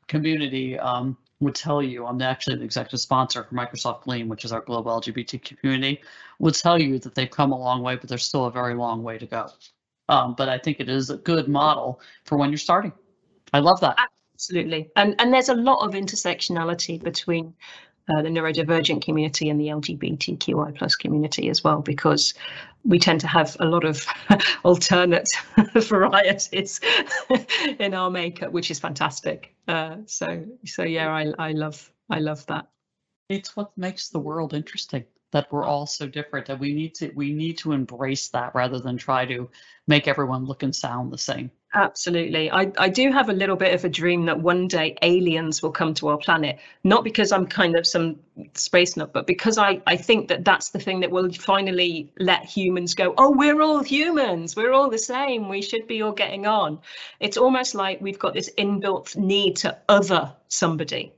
community 0.08 0.78
um, 0.80 1.18
would 1.40 1.56
tell 1.56 1.82
you, 1.82 2.06
I'm 2.06 2.22
actually 2.22 2.58
the 2.58 2.64
executive 2.64 3.00
sponsor 3.00 3.44
for 3.44 3.56
Microsoft 3.56 4.04
Gleam, 4.04 4.28
which 4.28 4.44
is 4.46 4.52
our 4.52 4.62
global 4.62 5.00
LGBT 5.00 5.58
community, 5.60 6.02
would 6.40 6.56
tell 6.56 6.82
you 6.82 7.00
that 7.00 7.16
they've 7.16 7.30
come 7.30 7.52
a 7.52 7.58
long 7.58 7.82
way, 7.82 7.96
but 7.96 8.10
there's 8.10 8.26
still 8.26 8.46
a 8.46 8.52
very 8.52 8.74
long 8.74 9.04
way 9.04 9.18
to 9.18 9.26
go. 9.26 9.50
Um, 10.10 10.36
but 10.36 10.50
I 10.50 10.58
think 10.58 10.80
it 10.80 10.90
is 10.90 11.10
a 11.10 11.18
good 11.18 11.48
model 11.48 12.02
for 12.26 12.38
when 12.38 12.50
you're 12.50 12.58
starting. 12.58 12.94
I 13.54 13.60
love 13.60 13.80
that. 13.82 13.98
Absolutely. 14.34 14.92
And 14.96 15.16
and 15.20 15.34
there's 15.34 15.50
a 15.50 15.56
lot 15.56 15.86
of 15.86 15.94
intersectionality 15.94 17.02
between 17.02 17.54
uh, 18.10 18.22
the 18.22 18.30
neurodivergent 18.30 19.02
community 19.02 19.50
and 19.50 19.60
the 19.60 19.68
LGBTQI 19.68 20.76
plus 20.76 20.96
community 20.96 21.50
as 21.50 21.64
well, 21.64 21.82
because 21.82 22.34
we 22.84 23.00
tend 23.00 23.20
to 23.22 23.28
have 23.28 23.58
a 23.60 23.66
lot 23.66 23.84
of 23.84 24.06
alternate 24.64 25.30
varieties 25.76 26.80
in 27.80 27.94
our 27.94 28.12
makeup, 28.12 28.52
which 28.52 28.70
is 28.70 28.80
fantastic. 28.80 29.56
Uh, 29.68 29.98
so, 30.06 30.46
so 30.66 30.84
yeah, 30.84 31.10
I, 31.10 31.34
I 31.40 31.52
love, 31.54 31.92
I 32.10 32.20
love 32.20 32.46
that. 32.48 32.68
It's 33.30 33.56
what 33.56 33.76
makes 33.78 34.10
the 34.10 34.20
world 34.20 34.54
interesting 34.54 35.06
that 35.32 35.52
we're 35.52 35.66
all 35.66 35.86
so 35.86 36.08
different 36.08 36.48
and 36.48 36.60
we 36.62 36.74
need 36.74 36.96
to 36.96 37.12
we 37.14 37.34
need 37.34 37.58
to 37.58 37.74
embrace 37.74 38.30
that 38.30 38.56
rather 38.56 38.80
than 38.80 38.96
try 38.96 39.26
to 39.26 39.50
make 39.86 40.08
everyone 40.08 40.46
look 40.46 40.64
and 40.64 40.74
sound 40.74 41.12
the 41.12 41.18
same 41.18 41.52
Absolutely. 41.78 42.50
I, 42.50 42.72
I 42.78 42.88
do 42.88 43.12
have 43.12 43.28
a 43.28 43.34
little 43.34 43.58
bit 43.58 43.74
of 43.74 43.84
a 43.84 43.90
dream 43.90 44.26
that 44.28 44.40
one 44.40 44.70
day 44.70 44.96
aliens 45.02 45.62
will 45.62 45.74
come 45.74 45.94
to 45.96 46.08
our 46.08 46.18
planet, 46.18 46.58
not 46.86 47.04
because 47.04 47.34
I'm 47.34 47.46
kind 47.46 47.76
of 47.76 47.86
some 47.86 48.18
space 48.54 48.96
nut, 48.96 49.12
but 49.12 49.28
because 49.28 49.58
I, 49.58 49.82
I 49.86 49.98
think 49.98 50.30
that 50.30 50.46
that's 50.46 50.70
the 50.70 50.80
thing 50.80 51.02
that 51.02 51.12
will 51.12 51.30
finally 51.34 52.10
let 52.18 52.46
humans 52.46 52.96
go, 52.96 53.14
oh, 53.18 53.30
we're 53.30 53.62
all 53.62 53.84
humans. 53.84 54.56
We're 54.56 54.72
all 54.72 54.90
the 54.90 54.98
same. 54.98 55.50
We 55.50 55.62
should 55.62 55.86
be 55.86 56.02
all 56.02 56.14
getting 56.14 56.48
on. 56.48 56.80
It's 57.20 57.36
almost 57.36 57.76
like 57.76 58.00
we've 58.00 58.20
got 58.20 58.34
this 58.34 58.50
inbuilt 58.58 59.18
need 59.18 59.58
to 59.58 59.78
other 59.90 60.34
somebody. 60.48 61.12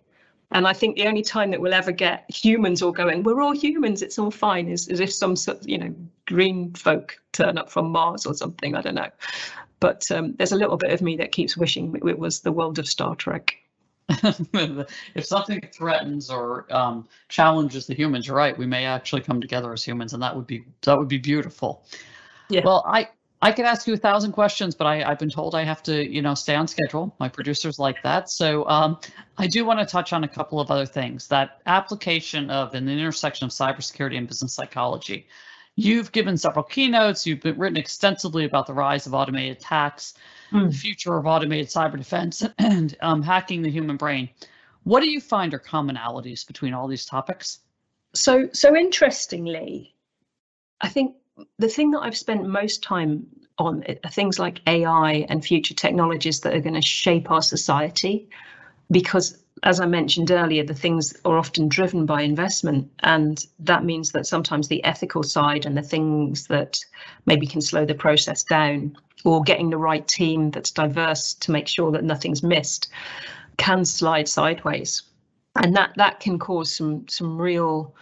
And 0.50 0.66
I 0.66 0.74
think 0.74 0.96
the 0.96 1.06
only 1.06 1.22
time 1.22 1.52
that 1.52 1.62
we'll 1.62 1.74
ever 1.74 1.92
get 1.92 2.26
humans 2.32 2.82
all 2.82 2.94
going, 2.94 3.22
we're 3.22 3.42
all 3.42 3.52
humans, 3.52 4.02
it's 4.02 4.18
all 4.18 4.32
fine, 4.32 4.70
is, 4.70 4.88
is 4.88 5.02
if 5.02 5.14
some 5.14 5.36
you 5.64 5.78
know, 5.78 5.94
green 6.26 6.74
folk 6.74 7.20
turn 7.34 7.60
up 7.60 7.70
from 7.70 7.92
Mars 7.92 8.26
or 8.26 8.34
something. 8.34 8.74
I 8.74 8.82
don't 8.82 8.96
know. 8.96 9.10
But 9.80 10.10
um, 10.12 10.34
there's 10.38 10.52
a 10.52 10.56
little 10.56 10.78
bit 10.78 10.92
of 10.92 11.02
me 11.02 11.18
that 11.18 11.32
keeps 11.32 11.56
wishing 11.56 11.96
it 12.08 12.18
was 12.18 12.42
the 12.42 12.52
world 12.52 12.80
of 12.80 12.88
Star 12.88 13.16
Trek. 13.16 13.56
if 14.10 15.26
something 15.26 15.62
threatens 15.74 16.30
or 16.30 16.66
um, 16.74 17.08
challenges 17.28 17.88
the 17.88 17.94
humans, 17.94 18.28
you're 18.28 18.38
right. 18.38 18.58
We 18.58 18.66
may 18.66 18.86
actually 18.86 19.22
come 19.22 19.42
together 19.42 19.74
as 19.74 19.84
humans, 19.84 20.14
and 20.14 20.24
that 20.24 20.36
would 20.36 20.48
be 20.48 20.64
that 20.84 20.98
would 20.98 21.10
be 21.10 21.18
beautiful. 21.18 21.84
Yeah. 22.50 22.62
Well, 22.64 22.84
I 22.88 23.10
I 23.42 23.52
could 23.52 23.66
ask 23.66 23.86
you 23.86 23.94
a 23.94 23.98
thousand 23.98 24.32
questions, 24.32 24.74
but 24.74 24.88
I, 24.88 25.04
I've 25.04 25.20
been 25.20 25.30
told 25.30 25.54
I 25.54 25.64
have 25.64 25.84
to, 25.84 26.10
you 26.10 26.22
know, 26.22 26.34
stay 26.34 26.56
on 26.56 26.68
schedule. 26.68 27.14
My 27.20 27.30
producers 27.30 27.78
like 27.78 28.02
that. 28.02 28.30
So 28.30 28.68
um, 28.68 28.98
I 29.38 29.46
do 29.46 29.64
want 29.64 29.80
to 29.80 29.86
touch 29.86 30.12
on 30.12 30.24
a 30.24 30.28
couple 30.28 30.60
of 30.60 30.72
other 30.72 30.88
things. 30.88 31.28
That 31.28 31.62
application 31.68 32.50
of 32.50 32.74
an 32.74 32.90
intersection 32.90 33.46
of 33.46 33.52
cybersecurity 33.52 34.18
and 34.18 34.28
business 34.28 34.54
psychology 34.54 35.28
You've 35.80 36.12
given 36.12 36.38
several 36.38 36.64
keynotes. 36.64 37.28
You've 37.28 37.42
been 37.42 37.58
written 37.58 37.78
extensively 37.78 38.46
about 38.46 38.66
the 38.66 38.74
rise 38.74 39.06
of 39.06 39.14
automated 39.14 39.58
attacks, 39.58 40.16
mm. 40.52 40.72
the 40.72 40.76
future 40.76 41.16
of 41.16 41.28
automated 41.28 41.68
cyber 41.68 41.98
defense, 41.98 42.44
and 42.58 42.98
um, 43.02 43.22
hacking 43.22 43.62
the 43.62 43.70
human 43.70 43.96
brain. 43.96 44.28
What 44.86 45.02
do 45.02 45.10
you 45.10 45.22
find 45.22 45.54
are 45.54 45.60
commonalities 45.60 46.48
between 46.48 46.74
all 46.74 46.88
these 46.88 47.06
topics? 47.06 47.60
So, 48.16 48.50
so 48.54 48.76
interestingly, 48.76 49.94
I 50.82 50.90
think 50.90 51.16
the 51.60 51.70
thing 51.70 51.92
that 51.92 52.00
I've 52.00 52.18
spent 52.18 52.48
most 52.48 52.82
time 52.82 53.28
on 53.60 53.84
are 54.04 54.10
things 54.10 54.40
like 54.40 54.62
AI 54.66 55.28
and 55.30 55.46
future 55.46 55.76
technologies 55.76 56.40
that 56.40 56.56
are 56.56 56.60
going 56.60 56.74
to 56.74 56.82
shape 56.82 57.30
our 57.30 57.44
society, 57.44 58.30
because 58.90 59.38
as 59.64 59.80
I 59.80 59.86
mentioned 59.86 60.32
earlier, 60.32 60.64
the 60.64 60.74
things 60.74 61.16
are 61.26 61.38
often 61.38 61.68
driven 61.68 62.06
by 62.06 62.22
investment. 62.22 62.92
And 63.00 63.44
that 63.60 63.84
means 63.84 64.12
that 64.12 64.28
sometimes 64.28 64.68
the 64.68 64.84
ethical 64.84 65.24
side 65.24 65.66
and 65.66 65.78
the 65.78 65.82
things 65.82 66.48
that 66.48 66.78
maybe 67.26 67.48
can 67.48 67.62
slow 67.62 67.86
the 67.86 67.96
process 67.96 68.44
down 68.44 68.98
or 69.26 69.42
getting 69.44 69.70
the 69.70 69.78
right 69.78 70.08
team 70.08 70.52
that's 70.52 70.72
diverse 70.72 71.34
to 71.36 71.52
make 71.52 71.68
sure 71.68 71.92
that 71.92 72.04
nothing's 72.04 72.44
missed 72.44 72.90
can 73.58 73.84
slide 73.84 74.28
sideways. 74.28 75.04
And 75.56 75.76
that, 75.76 75.94
that 75.96 76.20
can 76.20 76.38
cause 76.38 76.76
some, 76.76 77.08
some 77.08 77.38
real 77.38 77.96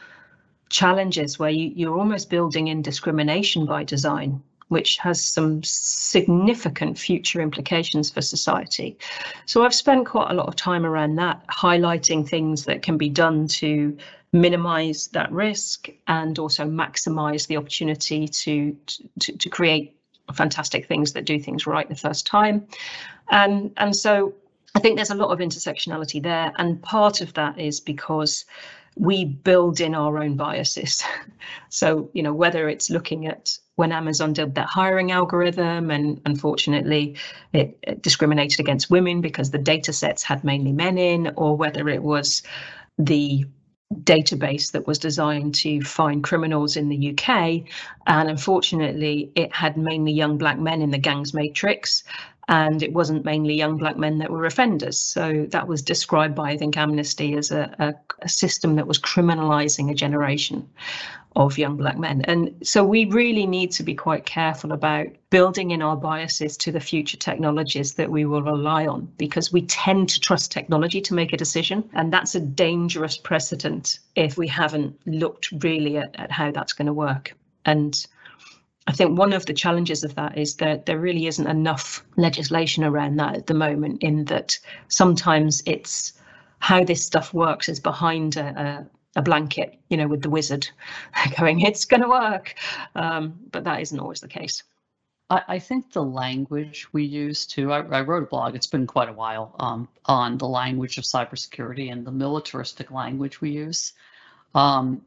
challenges 0.69 1.39
where 1.39 1.49
you, 1.49 1.71
you're 1.75 1.97
almost 1.97 2.29
building 2.29 2.67
in 2.67 2.81
discrimination 2.81 3.65
by 3.65 3.83
design 3.83 4.41
which 4.69 4.97
has 4.97 5.23
some 5.23 5.61
significant 5.63 6.97
future 6.97 7.41
implications 7.41 8.09
for 8.09 8.21
society. 8.21 8.97
So 9.45 9.63
I've 9.63 9.75
spent 9.75 10.07
quite 10.07 10.31
a 10.31 10.33
lot 10.33 10.47
of 10.47 10.55
time 10.55 10.85
around 10.85 11.15
that, 11.15 11.45
highlighting 11.47 12.27
things 12.27 12.65
that 12.65 12.81
can 12.81 12.97
be 12.97 13.09
done 13.09 13.47
to 13.47 13.95
minimize 14.33 15.07
that 15.09 15.31
risk 15.31 15.89
and 16.07 16.37
also 16.39 16.65
maximize 16.65 17.47
the 17.47 17.57
opportunity 17.57 18.27
to, 18.27 18.75
to, 19.19 19.37
to 19.37 19.49
create 19.49 19.95
fantastic 20.33 20.87
things 20.87 21.13
that 21.13 21.25
do 21.25 21.39
things 21.39 21.67
right 21.67 21.87
the 21.87 21.95
first 21.95 22.25
time. 22.25 22.67
And, 23.29 23.71
and 23.77 23.95
so 23.95 24.33
I 24.75 24.79
think 24.79 24.97
there's 24.97 25.11
a 25.11 25.15
lot 25.15 25.29
of 25.29 25.39
intersectionality 25.39 26.21
there. 26.21 26.51
And 26.57 26.81
part 26.81 27.21
of 27.21 27.33
that 27.35 27.57
is 27.59 27.79
because 27.79 28.45
we 28.97 29.25
build 29.25 29.79
in 29.79 29.93
our 29.93 30.17
own 30.17 30.35
biases. 30.35 31.03
so, 31.69 32.09
you 32.13 32.23
know, 32.23 32.33
whether 32.33 32.67
it's 32.67 32.89
looking 32.89 33.27
at 33.27 33.57
when 33.75 33.91
Amazon 33.91 34.33
did 34.33 34.55
that 34.55 34.67
hiring 34.67 35.11
algorithm, 35.11 35.91
and 35.91 36.21
unfortunately 36.25 37.15
it, 37.53 37.77
it, 37.83 38.01
discriminated 38.01 38.59
against 38.59 38.89
women 38.89 39.21
because 39.21 39.51
the 39.51 39.57
data 39.57 39.91
sets 39.93 40.23
had 40.23 40.43
mainly 40.43 40.71
men 40.71 40.97
in, 40.97 41.33
or 41.35 41.55
whether 41.55 41.89
it 41.89 42.03
was 42.03 42.41
the 42.97 43.45
database 43.93 44.71
that 44.71 44.87
was 44.87 44.97
designed 44.97 45.53
to 45.53 45.81
find 45.81 46.23
criminals 46.23 46.75
in 46.75 46.89
the 46.89 47.11
UK. 47.11 47.63
And 48.07 48.29
unfortunately, 48.29 49.31
it 49.35 49.53
had 49.53 49.77
mainly 49.77 50.11
young 50.11 50.37
black 50.37 50.57
men 50.57 50.81
in 50.81 50.91
the 50.91 50.97
gangs 50.97 51.33
matrix 51.33 52.03
and 52.47 52.83
it 52.83 52.93
wasn't 52.93 53.25
mainly 53.25 53.55
young 53.55 53.77
black 53.77 53.97
men 53.97 54.19
that 54.19 54.29
were 54.29 54.45
offenders. 54.45 54.99
So 54.99 55.47
that 55.49 55.67
was 55.67 55.81
described 55.81 56.35
by, 56.35 56.51
I 56.51 56.57
think, 56.57 56.77
Amnesty 56.77 57.33
as 57.35 57.51
a, 57.51 57.73
a, 57.79 57.93
a, 58.21 58.29
system 58.29 58.75
that 58.75 58.85
was 58.85 58.99
criminalizing 58.99 59.89
a 59.89 59.95
generation 59.95 60.69
of 61.35 61.57
young 61.57 61.75
black 61.75 61.97
men. 61.97 62.21
And 62.21 62.55
so 62.63 62.83
we 62.83 63.05
really 63.05 63.45
need 63.45 63.71
to 63.71 63.83
be 63.83 63.93
quite 63.93 64.25
careful 64.25 64.71
about 64.71 65.07
building 65.29 65.71
in 65.71 65.81
our 65.81 65.97
biases 65.97 66.55
to 66.57 66.71
the 66.71 66.79
future 66.79 67.17
technologies 67.17 67.95
that 67.95 68.09
we 68.09 68.23
will 68.23 68.41
rely 68.41 68.87
on, 68.87 69.11
because 69.17 69.51
we 69.51 69.63
tend 69.63 70.09
to 70.09 70.19
trust 70.19 70.51
technology 70.51 71.01
to 71.01 71.13
make 71.13 71.33
a 71.33 71.37
decision. 71.37 71.89
And 71.93 72.13
that's 72.13 72.35
a 72.35 72.39
dangerous 72.39 73.17
precedent 73.17 73.99
if 74.15 74.37
we 74.37 74.47
haven't 74.47 74.97
looked 75.05 75.51
really 75.61 75.97
at, 75.97 76.15
at 76.17 76.31
how 76.31 76.51
that's 76.51 76.73
going 76.73 76.87
to 76.87 76.93
work. 76.93 77.35
And 77.65 78.05
I 78.87 78.93
think 78.93 79.17
one 79.17 79.33
of 79.33 79.45
the 79.45 79.53
challenges 79.53 80.03
of 80.03 80.15
that 80.15 80.37
is 80.37 80.55
that 80.57 80.85
there 80.85 80.99
really 80.99 81.25
isn't 81.25 81.47
enough 81.47 82.05
legislation 82.17 82.83
around 82.83 83.17
that 83.17 83.35
at 83.35 83.47
the 83.47 83.53
moment, 83.55 84.03
in 84.03 84.25
that 84.25 84.57
sometimes 84.87 85.63
it's 85.65 86.13
how 86.59 86.83
this 86.83 87.03
stuff 87.03 87.33
works 87.33 87.67
is 87.67 87.79
behind 87.79 88.37
a, 88.37 88.87
a, 89.15 89.21
blanket, 89.21 89.79
you 89.89 89.97
know, 89.97 90.07
with 90.07 90.21
the 90.21 90.29
wizard 90.29 90.69
going, 91.39 91.61
it's 91.61 91.85
going 91.85 92.01
to 92.01 92.09
work. 92.09 92.55
Um, 92.95 93.39
but 93.51 93.63
that 93.63 93.81
isn't 93.81 93.99
always 93.99 94.19
the 94.19 94.27
case. 94.27 94.63
I, 95.29 95.41
I 95.47 95.59
think 95.59 95.91
the 95.91 96.03
language 96.03 96.87
we 96.93 97.03
use 97.03 97.45
too, 97.45 97.71
I, 97.71 97.79
I, 97.79 98.01
wrote 98.01 98.23
a 98.23 98.27
blog, 98.27 98.55
it's 98.55 98.67
been 98.67 98.87
quite 98.87 99.09
a 99.09 99.13
while, 99.13 99.55
um, 99.59 99.87
on 100.05 100.37
the 100.37 100.47
language 100.47 100.97
of 100.97 101.03
cybersecurity 101.03 101.91
and 101.91 102.05
the 102.05 102.11
militaristic 102.11 102.91
language 102.91 103.41
we 103.41 103.51
use, 103.51 103.93
um, 104.53 105.01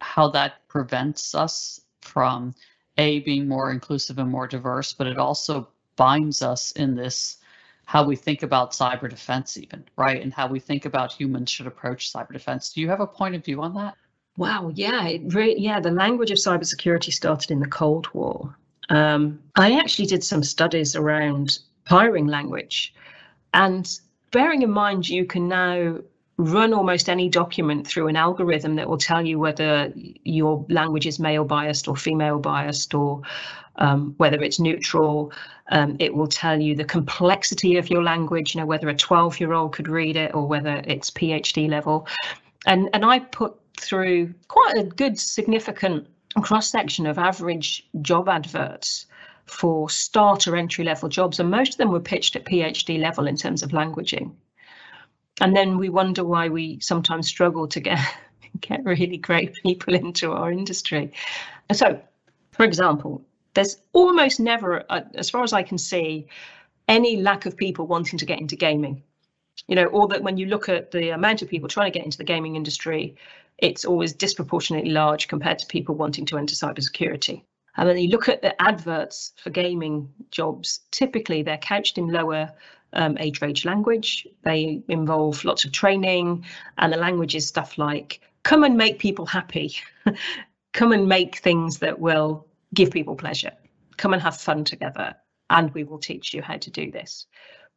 how 0.00 0.28
that 0.30 0.66
prevents 0.68 1.34
us 1.34 1.80
from 2.00 2.54
a 2.98 3.20
being 3.20 3.48
more 3.48 3.70
inclusive 3.70 4.18
and 4.18 4.30
more 4.30 4.46
diverse, 4.46 4.92
but 4.92 5.06
it 5.06 5.18
also 5.18 5.68
binds 5.96 6.42
us 6.42 6.72
in 6.72 6.94
this 6.94 7.38
how 7.84 8.04
we 8.04 8.16
think 8.16 8.42
about 8.42 8.72
cyber 8.72 9.08
defense 9.08 9.56
even 9.56 9.84
right? 9.96 10.22
And 10.22 10.32
how 10.32 10.46
we 10.46 10.60
think 10.60 10.84
about 10.84 11.12
humans 11.12 11.50
should 11.50 11.66
approach 11.66 12.12
cyber 12.12 12.32
defense. 12.32 12.72
Do 12.72 12.80
you 12.80 12.88
have 12.88 13.00
a 13.00 13.06
point 13.06 13.34
of 13.34 13.44
view 13.44 13.62
on 13.62 13.74
that? 13.74 13.96
Wow 14.36 14.72
yeah 14.74 15.16
re- 15.24 15.56
yeah 15.58 15.80
the 15.80 15.90
language 15.90 16.30
of 16.30 16.38
cybersecurity 16.38 17.12
started 17.12 17.50
in 17.50 17.60
the 17.60 17.66
cold 17.66 18.08
war. 18.14 18.56
Um, 18.88 19.40
i 19.56 19.78
actually 19.78 20.06
did 20.06 20.24
some 20.24 20.42
studies 20.42 20.96
around 20.96 21.58
hiring 21.86 22.26
language. 22.26 22.94
And 23.54 23.88
bearing 24.30 24.62
in 24.62 24.70
mind 24.70 25.08
you 25.08 25.26
can 25.26 25.48
now 25.48 25.98
run 26.38 26.72
almost 26.72 27.08
any 27.08 27.28
document 27.28 27.86
through 27.86 28.08
an 28.08 28.16
algorithm 28.16 28.76
that 28.76 28.88
will 28.88 28.98
tell 28.98 29.24
you 29.24 29.38
whether 29.38 29.92
your 30.24 30.64
language 30.68 31.06
is 31.06 31.18
male 31.18 31.44
biased 31.44 31.88
or 31.88 31.96
female 31.96 32.38
biased 32.38 32.94
or 32.94 33.22
um, 33.76 34.14
whether 34.16 34.42
it's 34.42 34.58
neutral. 34.58 35.32
Um, 35.70 35.96
it 36.00 36.14
will 36.14 36.26
tell 36.26 36.60
you 36.60 36.74
the 36.74 36.84
complexity 36.84 37.76
of 37.76 37.90
your 37.90 38.02
language, 38.02 38.54
you 38.54 38.60
know, 38.60 38.66
whether 38.66 38.88
a 38.88 38.94
12 38.94 39.40
year 39.40 39.52
old 39.52 39.72
could 39.72 39.88
read 39.88 40.16
it 40.16 40.34
or 40.34 40.46
whether 40.46 40.82
it's 40.86 41.10
PhD 41.10 41.68
level. 41.68 42.06
And, 42.66 42.88
and 42.92 43.04
I 43.04 43.20
put 43.20 43.54
through 43.78 44.34
quite 44.48 44.76
a 44.76 44.84
good, 44.84 45.18
significant 45.18 46.06
cross 46.42 46.70
section 46.70 47.06
of 47.06 47.18
average 47.18 47.86
job 48.00 48.28
adverts 48.28 49.06
for 49.46 49.90
starter 49.90 50.56
entry 50.56 50.84
level 50.84 51.08
jobs. 51.08 51.40
And 51.40 51.50
most 51.50 51.72
of 51.72 51.78
them 51.78 51.90
were 51.90 52.00
pitched 52.00 52.36
at 52.36 52.44
PhD 52.44 52.98
level 52.98 53.26
in 53.26 53.36
terms 53.36 53.62
of 53.62 53.70
languaging 53.70 54.32
and 55.42 55.56
then 55.56 55.76
we 55.76 55.88
wonder 55.88 56.24
why 56.24 56.48
we 56.48 56.78
sometimes 56.78 57.26
struggle 57.26 57.66
to 57.66 57.80
get 57.80 57.98
get 58.60 58.84
really 58.84 59.16
great 59.16 59.54
people 59.62 59.94
into 59.94 60.30
our 60.30 60.52
industry. 60.52 61.10
So, 61.72 62.00
for 62.52 62.64
example, 62.64 63.22
there's 63.54 63.78
almost 63.92 64.38
never, 64.38 64.84
uh, 64.88 65.00
as 65.14 65.30
far 65.30 65.42
as 65.42 65.52
I 65.52 65.62
can 65.62 65.78
see, 65.78 66.28
any 66.86 67.16
lack 67.16 67.44
of 67.46 67.56
people 67.56 67.86
wanting 67.86 68.18
to 68.18 68.26
get 68.26 68.38
into 68.38 68.56
gaming. 68.56 69.02
You 69.66 69.76
know, 69.76 69.86
or 69.86 70.08
that 70.08 70.22
when 70.22 70.38
you 70.38 70.46
look 70.46 70.68
at 70.68 70.90
the 70.92 71.10
amount 71.10 71.42
of 71.42 71.48
people 71.48 71.68
trying 71.68 71.90
to 71.92 71.98
get 71.98 72.04
into 72.04 72.18
the 72.18 72.24
gaming 72.24 72.56
industry, 72.56 73.16
it's 73.58 73.84
always 73.84 74.12
disproportionately 74.12 74.90
large 74.90 75.28
compared 75.28 75.58
to 75.58 75.66
people 75.66 75.94
wanting 75.94 76.26
to 76.26 76.38
enter 76.38 76.54
cybersecurity. 76.54 77.42
And 77.76 77.88
then 77.88 77.98
you 77.98 78.08
look 78.08 78.28
at 78.28 78.42
the 78.42 78.60
adverts 78.60 79.32
for 79.36 79.50
gaming 79.50 80.08
jobs, 80.30 80.80
typically 80.90 81.42
they're 81.42 81.58
couched 81.58 81.98
in 81.98 82.08
lower 82.08 82.52
um, 82.94 83.16
age 83.18 83.40
range 83.40 83.64
language. 83.64 84.26
They 84.42 84.82
involve 84.88 85.44
lots 85.44 85.64
of 85.64 85.72
training, 85.72 86.44
and 86.78 86.92
the 86.92 86.96
language 86.96 87.34
is 87.34 87.46
stuff 87.46 87.78
like 87.78 88.20
come 88.42 88.64
and 88.64 88.76
make 88.76 88.98
people 88.98 89.26
happy, 89.26 89.74
come 90.72 90.92
and 90.92 91.08
make 91.08 91.36
things 91.36 91.78
that 91.78 91.98
will 91.98 92.46
give 92.74 92.90
people 92.90 93.14
pleasure, 93.14 93.52
come 93.96 94.12
and 94.12 94.22
have 94.22 94.36
fun 94.36 94.64
together, 94.64 95.14
and 95.50 95.72
we 95.74 95.84
will 95.84 95.98
teach 95.98 96.34
you 96.34 96.42
how 96.42 96.56
to 96.56 96.70
do 96.70 96.90
this. 96.90 97.26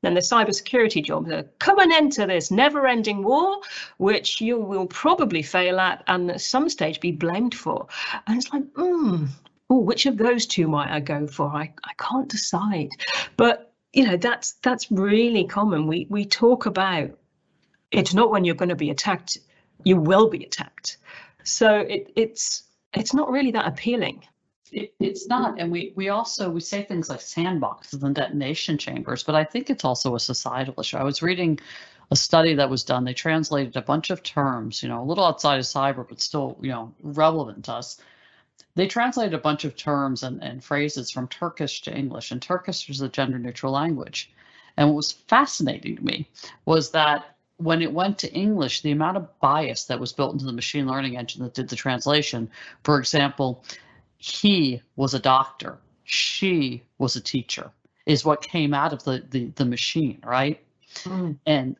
Then 0.02 0.14
the 0.14 0.22
cybersecurity 0.22 1.04
jobs 1.04 1.32
are 1.32 1.44
come 1.60 1.80
and 1.80 1.92
enter 1.92 2.28
this 2.28 2.52
never 2.52 2.86
ending 2.86 3.24
war, 3.24 3.60
which 3.98 4.40
you 4.40 4.60
will 4.60 4.86
probably 4.88 5.42
fail 5.42 5.80
at 5.80 6.04
and 6.08 6.30
at 6.30 6.42
some 6.42 6.70
stage 6.70 7.00
be 7.00 7.12
blamed 7.12 7.56
for. 7.56 7.88
And 8.28 8.38
it's 8.38 8.54
like, 8.54 8.64
hmm, 8.76 9.26
oh, 9.70 9.80
which 9.80 10.06
of 10.06 10.18
those 10.18 10.46
two 10.46 10.68
might 10.68 10.92
I 10.92 11.00
go 11.00 11.26
for? 11.28 11.48
I, 11.48 11.74
I 11.84 11.94
can't 11.98 12.30
decide. 12.30 12.90
But 13.36 13.65
you 13.96 14.06
know 14.06 14.18
that's 14.18 14.54
that's 14.62 14.92
really 14.92 15.46
common. 15.46 15.88
We 15.88 16.06
we 16.10 16.26
talk 16.26 16.66
about 16.66 17.12
it's 17.92 18.14
not 18.14 18.30
when 18.30 18.46
you're 18.46 18.56
going 18.56 18.70
to 18.70 18.76
be 18.76 18.92
attacked 18.92 19.38
you 19.86 19.98
will 19.98 20.30
be 20.30 20.44
attacked. 20.44 20.98
So 21.44 21.78
it, 21.78 22.12
it's 22.16 22.64
it's 22.94 23.14
not 23.14 23.32
really 23.32 23.52
that 23.52 23.68
appealing. 23.68 24.24
It, 24.72 24.94
it's 25.00 25.28
not 25.28 25.60
and 25.60 25.72
we 25.72 25.94
we 25.96 26.10
also 26.10 26.50
we 26.50 26.60
say 26.60 26.84
things 26.84 27.10
like 27.10 27.20
sandboxes 27.20 28.04
and 28.04 28.16
detonation 28.16 28.80
chambers 28.80 29.22
but 29.22 29.36
i 29.36 29.44
think 29.44 29.70
it's 29.70 29.86
also 29.86 30.16
a 30.16 30.20
societal 30.20 30.74
issue. 30.80 30.98
I 30.98 31.04
was 31.04 31.22
reading 31.22 31.60
a 32.12 32.16
study 32.16 32.56
that 32.56 32.70
was 32.70 32.84
done. 32.84 33.04
They 33.04 33.14
translated 33.14 33.76
a 33.76 33.82
bunch 33.82 34.10
of 34.10 34.24
terms 34.24 34.82
you 34.82 34.90
know 34.90 35.02
a 35.02 35.06
little 35.06 35.24
outside 35.24 35.60
of 35.60 35.66
cyber 35.66 36.08
but 36.08 36.20
still 36.20 36.58
you 36.62 36.72
know 36.72 36.94
relevant 37.04 37.66
to 37.66 37.74
us 37.74 38.02
they 38.76 38.88
translated 38.88 39.34
a 39.34 39.40
bunch 39.40 39.64
of 39.64 39.76
terms 39.76 40.24
and, 40.24 40.44
and 40.44 40.64
phrases 40.64 41.10
from 41.10 41.28
Turkish 41.28 41.82
to 41.84 41.96
English, 41.96 42.32
and 42.32 42.42
Turkish 42.42 42.90
is 42.90 43.02
a 43.02 43.10
gender 43.10 43.40
neutral 43.40 43.72
language. 43.72 44.32
And 44.78 44.90
what 44.90 44.96
was 44.96 45.12
fascinating 45.12 45.96
to 45.96 46.04
me 46.04 46.30
was 46.66 46.92
that 46.92 47.38
when 47.58 47.82
it 47.82 47.94
went 47.94 48.18
to 48.20 48.34
English, 48.34 48.82
the 48.82 48.92
amount 48.92 49.16
of 49.18 49.40
bias 49.40 49.86
that 49.86 50.00
was 50.00 50.12
built 50.12 50.34
into 50.34 50.46
the 50.46 50.52
machine 50.52 50.88
learning 50.88 51.18
engine 51.18 51.44
that 51.44 51.54
did 51.54 51.70
the 51.70 51.76
translation, 51.76 52.50
for 52.84 53.00
example, 53.00 53.64
he 54.18 54.82
was 54.98 55.14
a 55.14 55.20
doctor, 55.20 55.78
she 56.04 56.84
was 56.98 57.16
a 57.16 57.22
teacher, 57.22 57.72
is 58.06 58.26
what 58.26 58.42
came 58.42 58.74
out 58.74 58.92
of 58.92 59.04
the, 59.06 59.24
the, 59.30 59.46
the 59.56 59.66
machine, 59.66 60.20
right? 60.26 60.62
Mm. 61.04 61.38
And 61.46 61.78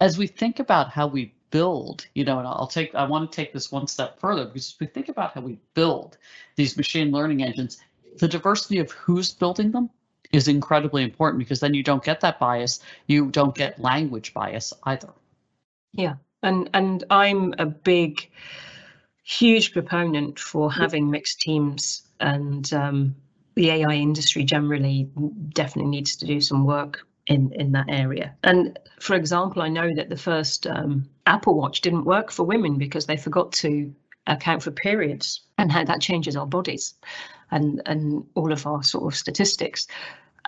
as 0.00 0.18
we 0.18 0.26
think 0.26 0.58
about 0.58 0.90
how 0.90 1.06
we 1.06 1.32
build, 1.52 2.06
you 2.14 2.24
know, 2.24 2.38
and 2.38 2.48
I'll 2.48 2.66
take, 2.66 2.92
I 2.96 3.04
want 3.04 3.30
to 3.30 3.36
take 3.36 3.52
this 3.52 3.70
one 3.70 3.86
step 3.86 4.18
further 4.18 4.46
because 4.46 4.72
if 4.72 4.80
we 4.80 4.86
think 4.86 5.08
about 5.08 5.34
how 5.34 5.42
we 5.42 5.60
build 5.74 6.18
these 6.56 6.76
machine 6.76 7.12
learning 7.12 7.44
engines, 7.44 7.80
the 8.18 8.26
diversity 8.26 8.78
of 8.78 8.90
who's 8.90 9.30
building 9.32 9.70
them 9.70 9.88
is 10.32 10.48
incredibly 10.48 11.04
important 11.04 11.38
because 11.38 11.60
then 11.60 11.74
you 11.74 11.82
don't 11.82 12.02
get 12.02 12.20
that 12.20 12.40
bias. 12.40 12.80
You 13.06 13.30
don't 13.30 13.54
get 13.54 13.78
language 13.78 14.34
bias 14.34 14.72
either. 14.84 15.10
Yeah. 15.92 16.14
And 16.42 16.68
and 16.74 17.04
I'm 17.10 17.54
a 17.58 17.66
big, 17.66 18.28
huge 19.22 19.72
proponent 19.72 20.40
for 20.40 20.72
having 20.72 21.08
mixed 21.10 21.40
teams 21.40 22.02
and 22.18 22.72
um, 22.72 23.14
the 23.54 23.70
AI 23.70 23.94
industry 23.94 24.42
generally 24.42 25.08
definitely 25.50 25.90
needs 25.90 26.16
to 26.16 26.26
do 26.26 26.40
some 26.40 26.64
work 26.64 27.06
in 27.26 27.52
in 27.52 27.72
that 27.72 27.86
area. 27.88 28.34
And 28.42 28.78
for 29.00 29.14
example, 29.14 29.62
I 29.62 29.68
know 29.68 29.94
that 29.94 30.08
the 30.08 30.16
first 30.16 30.66
um, 30.66 31.08
Apple 31.26 31.54
Watch 31.54 31.80
didn't 31.80 32.04
work 32.04 32.30
for 32.30 32.44
women 32.44 32.78
because 32.78 33.06
they 33.06 33.16
forgot 33.16 33.52
to 33.52 33.94
account 34.26 34.62
for 34.62 34.70
periods 34.70 35.40
and 35.58 35.70
how 35.70 35.84
that 35.84 36.00
changes 36.00 36.36
our 36.36 36.46
bodies 36.46 36.94
and 37.50 37.82
and 37.86 38.24
all 38.34 38.52
of 38.52 38.66
our 38.66 38.82
sort 38.82 39.12
of 39.12 39.16
statistics. 39.16 39.86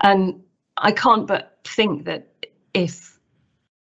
And 0.03 0.43
I 0.77 0.93
can't 0.93 1.27
but 1.27 1.59
think 1.65 2.05
that 2.07 2.29
if 2.73 3.15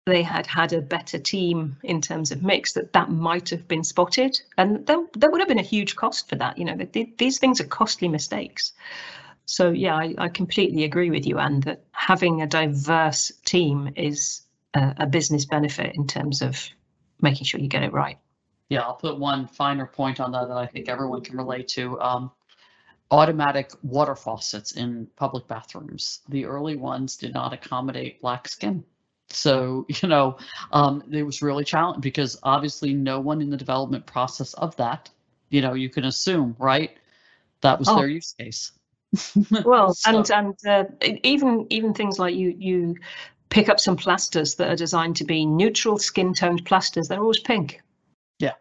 they 0.06 0.22
had 0.22 0.46
had 0.46 0.72
a 0.72 0.82
better 0.82 1.18
team 1.18 1.76
in 1.82 2.00
terms 2.00 2.30
of 2.30 2.42
mix, 2.42 2.74
that 2.74 2.92
that 2.92 3.10
might 3.10 3.48
have 3.48 3.66
been 3.66 3.82
spotted, 3.82 4.38
and 4.58 4.86
there, 4.86 5.02
there 5.14 5.30
would 5.30 5.40
have 5.40 5.48
been 5.48 5.58
a 5.58 5.62
huge 5.62 5.96
cost 5.96 6.28
for 6.28 6.36
that. 6.36 6.58
You 6.58 6.66
know, 6.66 6.76
these 7.16 7.38
things 7.38 7.60
are 7.60 7.66
costly 7.66 8.08
mistakes. 8.08 8.72
So 9.46 9.70
yeah, 9.70 9.94
I, 9.94 10.14
I 10.16 10.28
completely 10.28 10.84
agree 10.84 11.10
with 11.10 11.26
you, 11.26 11.38
Ann, 11.38 11.60
that 11.60 11.84
having 11.92 12.42
a 12.42 12.46
diverse 12.46 13.32
team 13.44 13.90
is 13.96 14.42
a, 14.74 14.94
a 14.98 15.06
business 15.06 15.44
benefit 15.44 15.94
in 15.94 16.06
terms 16.06 16.42
of 16.42 16.68
making 17.20 17.44
sure 17.44 17.60
you 17.60 17.68
get 17.68 17.82
it 17.82 17.92
right. 17.92 18.18
Yeah, 18.68 18.80
I'll 18.80 18.96
put 18.96 19.18
one 19.18 19.46
finer 19.46 19.86
point 19.86 20.20
on 20.20 20.32
that 20.32 20.48
that 20.48 20.56
I 20.56 20.66
think 20.66 20.88
everyone 20.88 21.22
can 21.22 21.36
relate 21.36 21.68
to. 21.68 22.00
Um, 22.00 22.30
automatic 23.10 23.70
water 23.82 24.16
faucets 24.16 24.72
in 24.72 25.06
public 25.16 25.46
bathrooms. 25.46 26.20
The 26.28 26.46
early 26.46 26.76
ones 26.76 27.16
did 27.16 27.34
not 27.34 27.52
accommodate 27.52 28.20
black 28.20 28.48
skin. 28.48 28.84
So, 29.28 29.86
you 30.02 30.08
know, 30.08 30.38
um, 30.72 31.04
it 31.12 31.22
was 31.22 31.42
really 31.42 31.64
challenging 31.64 32.00
because 32.00 32.38
obviously 32.42 32.94
no 32.94 33.20
one 33.20 33.40
in 33.40 33.50
the 33.50 33.56
development 33.56 34.06
process 34.06 34.54
of 34.54 34.74
that, 34.76 35.10
you 35.50 35.60
know, 35.60 35.74
you 35.74 35.90
can 35.90 36.04
assume, 36.04 36.56
right? 36.58 36.96
That 37.60 37.78
was 37.78 37.88
oh. 37.88 37.96
their 37.96 38.08
use 38.08 38.34
case. 38.38 38.72
well, 39.64 39.94
so. 39.94 40.18
and 40.18 40.30
and 40.30 40.66
uh, 40.66 40.84
even 41.22 41.66
even 41.70 41.94
things 41.94 42.18
like 42.18 42.34
you 42.34 42.54
you 42.58 42.96
pick 43.50 43.68
up 43.68 43.78
some 43.78 43.96
plasters 43.96 44.56
that 44.56 44.68
are 44.68 44.76
designed 44.76 45.16
to 45.16 45.24
be 45.24 45.46
neutral 45.46 45.98
skin 45.98 46.34
toned 46.34 46.64
plasters. 46.64 47.08
They're 47.08 47.20
always 47.20 47.40
pink. 47.40 47.80
Yeah. 48.38 48.52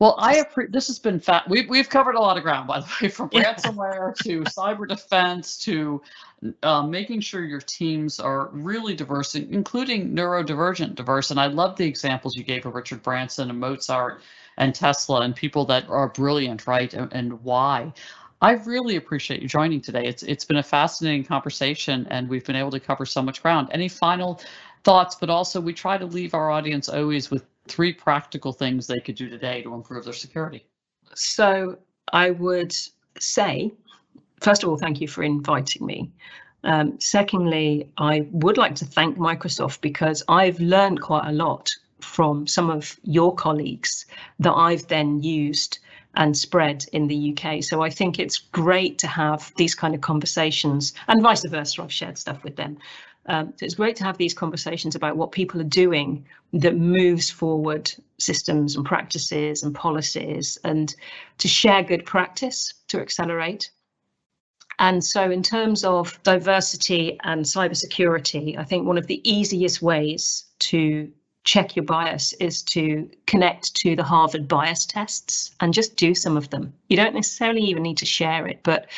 Well, 0.00 0.16
I 0.18 0.36
appreciate 0.36 0.72
this 0.72 0.88
has 0.88 0.98
been 0.98 1.20
fat. 1.20 1.48
We've 1.48 1.68
we've 1.68 1.88
covered 1.88 2.16
a 2.16 2.20
lot 2.20 2.36
of 2.36 2.42
ground, 2.42 2.68
by 2.68 2.80
the 2.80 2.86
way, 3.00 3.08
from 3.08 3.30
ransomware 3.30 4.14
to 4.24 4.40
cyber 4.58 4.88
defense 4.88 5.58
to 5.58 6.02
uh, 6.62 6.82
making 6.82 7.20
sure 7.20 7.44
your 7.44 7.60
teams 7.60 8.20
are 8.20 8.48
really 8.52 8.94
diverse, 8.94 9.34
including 9.34 10.14
neurodivergent 10.14 10.94
diverse. 10.94 11.30
And 11.30 11.40
I 11.40 11.46
love 11.46 11.76
the 11.76 11.86
examples 11.86 12.36
you 12.36 12.44
gave 12.44 12.66
of 12.66 12.74
Richard 12.74 13.02
Branson 13.02 13.48
and 13.48 13.58
Mozart 13.58 14.22
and 14.58 14.74
Tesla 14.74 15.20
and 15.20 15.34
people 15.34 15.64
that 15.66 15.88
are 15.88 16.08
brilliant, 16.08 16.66
right? 16.66 16.92
and, 16.92 17.12
and 17.12 17.42
why. 17.42 17.92
I 18.40 18.52
really 18.52 18.96
appreciate 18.96 19.40
you 19.40 19.48
joining 19.48 19.80
today. 19.80 20.04
It's 20.04 20.22
it's 20.22 20.44
been 20.44 20.58
a 20.58 20.62
fascinating 20.62 21.24
conversation, 21.24 22.06
and 22.10 22.28
we've 22.28 22.44
been 22.44 22.56
able 22.56 22.70
to 22.72 22.80
cover 22.80 23.06
so 23.06 23.22
much 23.22 23.42
ground. 23.42 23.68
Any 23.72 23.88
final 23.88 24.40
thoughts? 24.84 25.14
But 25.14 25.30
also, 25.30 25.60
we 25.60 25.72
try 25.72 25.96
to 25.96 26.04
leave 26.06 26.34
our 26.34 26.50
audience 26.50 26.88
always 26.88 27.30
with 27.30 27.44
three 27.66 27.92
practical 27.92 28.52
things 28.52 28.86
they 28.86 29.00
could 29.00 29.14
do 29.14 29.28
today 29.28 29.62
to 29.62 29.74
improve 29.74 30.04
their 30.04 30.12
security. 30.12 30.66
So 31.14 31.78
I 32.12 32.30
would 32.30 32.74
say, 33.18 33.72
first 34.40 34.62
of 34.62 34.68
all, 34.68 34.76
thank 34.76 35.00
you 35.00 35.08
for 35.08 35.22
inviting 35.22 35.86
me. 35.86 36.10
Um, 36.62 36.98
secondly, 37.00 37.90
I 37.96 38.26
would 38.32 38.58
like 38.58 38.74
to 38.76 38.84
thank 38.84 39.16
Microsoft 39.16 39.80
because 39.80 40.22
I've 40.28 40.60
learned 40.60 41.00
quite 41.00 41.26
a 41.26 41.32
lot 41.32 41.70
from 42.00 42.46
some 42.46 42.70
of 42.70 42.98
your 43.04 43.34
colleagues 43.34 44.06
that 44.40 44.52
I've 44.52 44.86
then 44.88 45.22
used 45.22 45.78
and 46.16 46.36
spread 46.36 46.84
in 46.92 47.06
the 47.06 47.32
UK. 47.36 47.62
So 47.62 47.82
I 47.82 47.90
think 47.90 48.18
it's 48.18 48.38
great 48.38 48.98
to 48.98 49.06
have 49.06 49.52
these 49.56 49.74
kind 49.74 49.94
of 49.94 50.00
conversations 50.00 50.94
and 51.08 51.22
vice 51.22 51.44
versa. 51.46 51.82
I've 51.82 51.92
shared 51.92 52.18
stuff 52.18 52.42
with 52.42 52.56
them. 52.56 52.78
Um, 53.28 53.52
so 53.56 53.66
it's 53.66 53.74
great 53.74 53.96
to 53.96 54.04
have 54.04 54.18
these 54.18 54.34
conversations 54.34 54.94
about 54.94 55.16
what 55.16 55.32
people 55.32 55.60
are 55.60 55.64
doing 55.64 56.24
that 56.52 56.76
moves 56.76 57.28
forward 57.28 57.92
systems 58.18 58.76
and 58.76 58.86
practices 58.86 59.62
and 59.62 59.74
policies 59.74 60.58
and 60.64 60.94
to 61.38 61.48
share 61.48 61.82
good 61.82 62.06
practice 62.06 62.72
to 62.88 63.00
accelerate. 63.00 63.70
And 64.78 65.02
so, 65.02 65.30
in 65.30 65.42
terms 65.42 65.84
of 65.84 66.22
diversity 66.22 67.18
and 67.24 67.44
cybersecurity, 67.44 68.58
I 68.58 68.64
think 68.64 68.86
one 68.86 68.98
of 68.98 69.06
the 69.06 69.28
easiest 69.28 69.80
ways 69.80 70.44
to 70.60 71.10
check 71.46 71.76
your 71.76 71.84
bias 71.84 72.34
is 72.34 72.62
to 72.62 73.08
connect 73.26 73.74
to 73.76 73.96
the 73.96 74.02
Harvard 74.02 74.46
bias 74.46 74.84
tests 74.84 75.52
and 75.60 75.72
just 75.72 75.96
do 75.96 76.14
some 76.14 76.36
of 76.36 76.50
them. 76.50 76.74
You 76.88 76.96
don't 76.96 77.14
necessarily 77.14 77.62
even 77.62 77.84
need 77.84 77.98
to 77.98 78.04
share 78.04 78.46
it, 78.46 78.60
but 78.62 78.88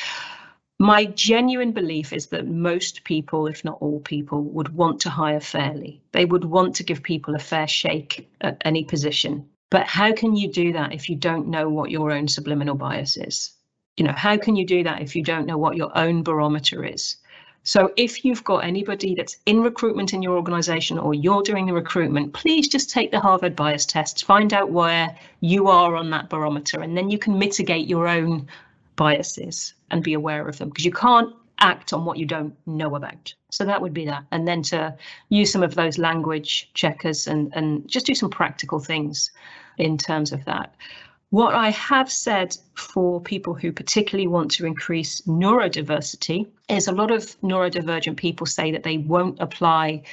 my 0.80 1.04
genuine 1.04 1.72
belief 1.72 2.12
is 2.12 2.26
that 2.28 2.46
most 2.46 3.04
people, 3.04 3.46
if 3.46 3.64
not 3.64 3.78
all 3.80 4.00
people, 4.00 4.42
would 4.42 4.74
want 4.74 5.00
to 5.02 5.10
hire 5.10 5.40
fairly. 5.40 6.00
They 6.12 6.24
would 6.24 6.44
want 6.44 6.74
to 6.76 6.84
give 6.84 7.02
people 7.02 7.34
a 7.34 7.38
fair 7.38 7.68
shake 7.68 8.28
at 8.40 8.62
any 8.64 8.84
position. 8.84 9.48
But 9.70 9.86
how 9.86 10.12
can 10.12 10.34
you 10.34 10.50
do 10.50 10.72
that 10.72 10.94
if 10.94 11.10
you 11.10 11.16
don't 11.16 11.48
know 11.48 11.68
what 11.68 11.90
your 11.90 12.10
own 12.10 12.28
subliminal 12.28 12.76
bias 12.76 13.16
is? 13.16 13.52
You 13.96 14.04
know, 14.04 14.12
how 14.12 14.38
can 14.38 14.56
you 14.56 14.64
do 14.64 14.84
that 14.84 15.02
if 15.02 15.14
you 15.14 15.22
don't 15.22 15.46
know 15.46 15.58
what 15.58 15.76
your 15.76 15.96
own 15.98 16.22
barometer 16.22 16.84
is? 16.84 17.16
So 17.64 17.92
if 17.96 18.24
you've 18.24 18.44
got 18.44 18.64
anybody 18.64 19.14
that's 19.14 19.36
in 19.44 19.60
recruitment 19.60 20.14
in 20.14 20.22
your 20.22 20.36
organization 20.36 20.98
or 20.98 21.12
you're 21.12 21.42
doing 21.42 21.66
the 21.66 21.74
recruitment, 21.74 22.32
please 22.32 22.66
just 22.66 22.90
take 22.90 23.10
the 23.10 23.20
Harvard 23.20 23.54
bias 23.54 23.84
test, 23.84 24.24
find 24.24 24.54
out 24.54 24.70
where 24.70 25.14
you 25.40 25.68
are 25.68 25.94
on 25.94 26.10
that 26.10 26.30
barometer, 26.30 26.80
and 26.80 26.96
then 26.96 27.10
you 27.10 27.18
can 27.18 27.38
mitigate 27.38 27.86
your 27.86 28.08
own 28.08 28.48
biases 28.96 29.74
and 29.90 30.02
be 30.02 30.14
aware 30.14 30.48
of 30.48 30.58
them 30.58 30.68
because 30.70 30.84
you 30.84 30.92
can't 30.92 31.34
act 31.60 31.92
on 31.92 32.04
what 32.04 32.18
you 32.18 32.26
don't 32.26 32.54
know 32.66 32.94
about. 32.94 33.34
So 33.50 33.64
that 33.64 33.80
would 33.80 33.94
be 33.94 34.06
that. 34.06 34.24
And 34.30 34.46
then 34.46 34.62
to 34.64 34.96
use 35.28 35.52
some 35.52 35.62
of 35.62 35.74
those 35.74 35.98
language 35.98 36.70
checkers 36.74 37.26
and, 37.26 37.52
and 37.54 37.88
just 37.88 38.06
do 38.06 38.14
some 38.14 38.30
practical 38.30 38.78
things 38.78 39.30
in 39.76 39.98
terms 39.98 40.32
of 40.32 40.44
that. 40.44 40.74
What 41.30 41.54
I 41.54 41.68
have 41.72 42.10
said 42.10 42.56
for 42.74 43.20
people 43.20 43.52
who 43.52 43.70
particularly 43.70 44.26
want 44.26 44.50
to 44.52 44.64
increase 44.64 45.20
neurodiversity 45.22 46.46
is 46.70 46.88
a 46.88 46.92
lot 46.92 47.10
of 47.10 47.38
neurodivergent 47.42 48.16
people 48.16 48.46
say 48.46 48.72
that 48.72 48.82
they 48.82 48.96
won't 48.96 49.38
apply 49.38 50.04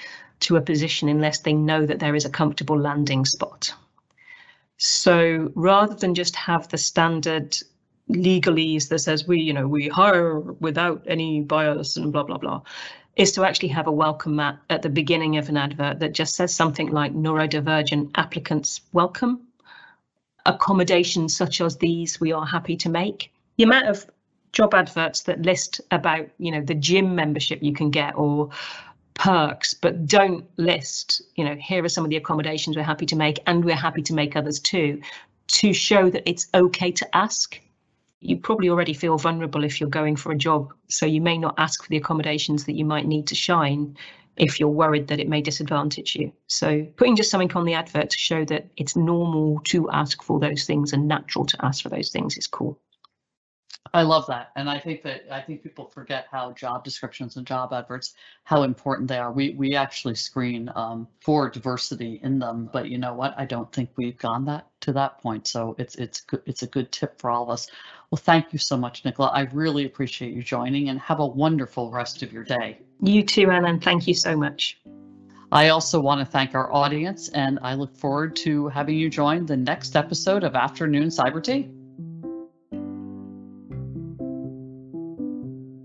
to 0.41 0.57
a 0.57 0.61
position 0.61 1.07
unless 1.07 1.39
they 1.39 1.53
know 1.53 1.85
that 1.85 1.99
there 1.99 2.15
is 2.15 2.25
a 2.25 2.29
comfortable 2.29 2.77
landing 2.77 3.23
spot. 3.23 3.73
So 4.75 5.53
rather 5.55 5.95
than 5.95 6.15
just 6.15 6.35
have 6.35 6.67
the 6.67 6.77
standard 6.77 7.55
legalese 8.09 8.89
that 8.89 8.99
says 8.99 9.25
we, 9.25 9.39
you 9.39 9.53
know, 9.53 9.69
we 9.69 9.87
hire 9.87 10.41
without 10.41 11.01
any 11.07 11.39
bias 11.39 11.95
and 11.95 12.11
blah, 12.11 12.23
blah, 12.23 12.39
blah, 12.39 12.61
is 13.15 13.31
to 13.31 13.45
actually 13.45 13.69
have 13.69 13.87
a 13.87 13.91
welcome 13.91 14.35
mat 14.35 14.59
at 14.69 14.81
the 14.81 14.89
beginning 14.89 15.37
of 15.37 15.47
an 15.47 15.55
advert 15.55 15.99
that 15.99 16.11
just 16.11 16.35
says 16.35 16.53
something 16.53 16.91
like 16.91 17.13
neurodivergent 17.13 18.11
applicants 18.15 18.81
welcome 18.91 19.44
accommodations 20.45 21.35
such 21.35 21.61
as 21.61 21.77
these 21.77 22.19
we 22.19 22.31
are 22.31 22.45
happy 22.45 22.75
to 22.77 22.89
make. 22.89 23.31
The 23.57 23.63
amount 23.63 23.87
of 23.87 24.05
job 24.51 24.73
adverts 24.73 25.23
that 25.23 25.41
list 25.41 25.81
about, 25.91 26.27
you 26.37 26.51
know, 26.51 26.61
the 26.61 26.75
gym 26.75 27.15
membership 27.15 27.61
you 27.61 27.73
can 27.73 27.89
get 27.89 28.15
or 28.15 28.49
perks, 29.13 29.73
but 29.73 30.05
don't 30.05 30.45
list, 30.57 31.21
you 31.35 31.43
know, 31.43 31.55
here 31.55 31.83
are 31.83 31.89
some 31.89 32.03
of 32.03 32.09
the 32.09 32.15
accommodations 32.15 32.75
we're 32.75 32.83
happy 32.83 33.05
to 33.05 33.15
make 33.15 33.39
and 33.47 33.63
we're 33.63 33.75
happy 33.75 34.01
to 34.03 34.13
make 34.13 34.35
others 34.35 34.59
too, 34.59 35.01
to 35.47 35.73
show 35.73 36.09
that 36.09 36.27
it's 36.29 36.47
okay 36.53 36.91
to 36.91 37.15
ask. 37.15 37.59
You 38.21 38.37
probably 38.37 38.69
already 38.69 38.93
feel 38.93 39.17
vulnerable 39.17 39.63
if 39.63 39.79
you're 39.79 39.89
going 39.89 40.15
for 40.15 40.31
a 40.31 40.37
job, 40.37 40.73
so 40.87 41.05
you 41.05 41.21
may 41.21 41.37
not 41.37 41.55
ask 41.57 41.83
for 41.83 41.89
the 41.89 41.97
accommodations 41.97 42.65
that 42.65 42.73
you 42.75 42.85
might 42.85 43.07
need 43.07 43.27
to 43.27 43.35
shine 43.35 43.97
if 44.37 44.59
you're 44.59 44.69
worried 44.69 45.07
that 45.07 45.19
it 45.19 45.29
may 45.29 45.41
disadvantage 45.41 46.15
you. 46.15 46.31
So 46.47 46.85
putting 46.97 47.15
just 47.15 47.31
something 47.31 47.51
on 47.53 47.65
the 47.65 47.73
advert 47.73 48.09
to 48.09 48.17
show 48.17 48.45
that 48.45 48.67
it's 48.77 48.95
normal 48.95 49.61
to 49.65 49.89
ask 49.91 50.21
for 50.23 50.39
those 50.39 50.65
things 50.65 50.93
and 50.93 51.07
natural 51.07 51.45
to 51.45 51.65
ask 51.65 51.83
for 51.83 51.89
those 51.89 52.09
things 52.09 52.37
is 52.37 52.47
cool. 52.47 52.79
I 53.93 54.01
love 54.01 54.27
that. 54.27 54.51
And 54.57 54.69
I 54.69 54.77
think 54.77 55.03
that 55.03 55.23
I 55.31 55.39
think 55.39 55.63
people 55.63 55.85
forget 55.85 56.27
how 56.29 56.51
job 56.51 56.83
descriptions 56.83 57.37
and 57.37 57.47
job 57.47 57.71
adverts, 57.71 58.13
how 58.43 58.63
important 58.63 59.07
they 59.07 59.17
are. 59.17 59.31
We 59.31 59.51
we 59.51 59.75
actually 59.75 60.15
screen 60.15 60.69
um, 60.75 61.07
for 61.21 61.49
diversity 61.49 62.19
in 62.21 62.39
them, 62.39 62.69
but 62.73 62.89
you 62.89 62.97
know 62.97 63.13
what? 63.13 63.33
I 63.37 63.45
don't 63.45 63.71
think 63.71 63.91
we've 63.95 64.17
gone 64.17 64.43
that 64.45 64.67
to 64.81 64.91
that 64.93 65.19
point. 65.19 65.47
So 65.47 65.75
it's 65.77 65.95
it's 65.95 66.21
good 66.21 66.41
it's 66.45 66.63
a 66.63 66.67
good 66.67 66.91
tip 66.91 67.21
for 67.21 67.29
all 67.29 67.43
of 67.43 67.49
us. 67.49 67.67
Well, 68.11 68.17
thank 68.17 68.51
you 68.51 68.59
so 68.59 68.75
much, 68.75 69.05
Nicola. 69.05 69.29
I 69.29 69.43
really 69.53 69.85
appreciate 69.85 70.33
you 70.33 70.43
joining 70.43 70.89
and 70.89 70.99
have 70.99 71.19
a 71.19 71.25
wonderful 71.25 71.89
rest 71.89 72.21
of 72.21 72.33
your 72.33 72.43
day. 72.43 72.79
You 73.01 73.23
too, 73.23 73.51
Ellen. 73.51 73.79
Thank 73.79 74.07
you 74.07 74.13
so 74.13 74.35
much. 74.35 74.79
I 75.51 75.69
also 75.69 75.99
want 75.99 76.19
to 76.19 76.25
thank 76.25 76.55
our 76.55 76.73
audience, 76.73 77.29
and 77.29 77.59
I 77.61 77.75
look 77.75 77.95
forward 77.95 78.35
to 78.37 78.67
having 78.67 78.97
you 78.97 79.09
join 79.09 79.45
the 79.45 79.55
next 79.55 79.95
episode 79.95 80.43
of 80.43 80.55
Afternoon 80.55 81.09
Cyber 81.09 81.43
Tea. 81.43 81.69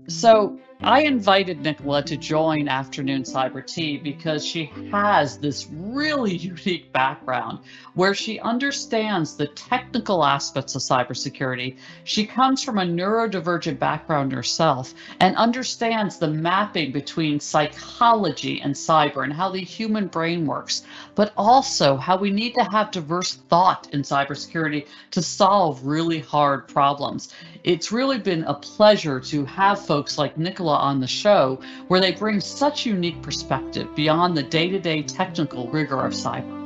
So 0.07 0.59
I 0.83 1.01
invited 1.01 1.61
Nicola 1.61 2.01
to 2.01 2.17
join 2.17 2.67
Afternoon 2.67 3.21
Cyber 3.21 3.63
Tea 3.63 3.97
because 3.97 4.43
she 4.43 4.71
has 4.91 5.37
this 5.37 5.67
really 5.71 6.35
unique 6.37 6.91
background 6.91 7.59
where 7.93 8.15
she 8.15 8.39
understands 8.39 9.35
the 9.35 9.45
technical 9.47 10.25
aspects 10.25 10.73
of 10.73 10.81
cybersecurity. 10.81 11.77
She 12.03 12.25
comes 12.25 12.63
from 12.63 12.79
a 12.79 12.83
neurodivergent 12.83 13.77
background 13.77 14.31
herself 14.31 14.95
and 15.19 15.35
understands 15.35 16.17
the 16.17 16.29
mapping 16.29 16.91
between 16.91 17.39
psychology 17.39 18.59
and 18.61 18.73
cyber 18.73 19.23
and 19.23 19.33
how 19.33 19.51
the 19.51 19.59
human 19.59 20.07
brain 20.07 20.47
works, 20.47 20.81
but 21.13 21.31
also 21.37 21.95
how 21.95 22.17
we 22.17 22.31
need 22.31 22.55
to 22.55 22.63
have 22.71 22.89
diverse 22.89 23.35
thought 23.35 23.87
in 23.93 24.01
cybersecurity 24.01 24.87
to 25.11 25.21
solve 25.21 25.85
really 25.85 26.19
hard 26.19 26.67
problems. 26.67 27.35
It's 27.63 27.91
really 27.91 28.17
been 28.17 28.45
a 28.45 28.55
pleasure 28.55 29.19
to 29.19 29.45
have 29.45 29.85
folks 29.85 30.17
like 30.17 30.39
Nicola 30.39 30.70
on 30.71 30.99
the 30.99 31.07
show 31.07 31.59
where 31.87 31.99
they 31.99 32.11
bring 32.11 32.39
such 32.39 32.85
unique 32.85 33.21
perspective 33.21 33.93
beyond 33.95 34.35
the 34.35 34.43
day 34.43 34.69
to 34.69 34.79
day 34.79 35.03
technical 35.03 35.67
rigor 35.69 36.01
of 36.01 36.13
cyber. 36.13 36.61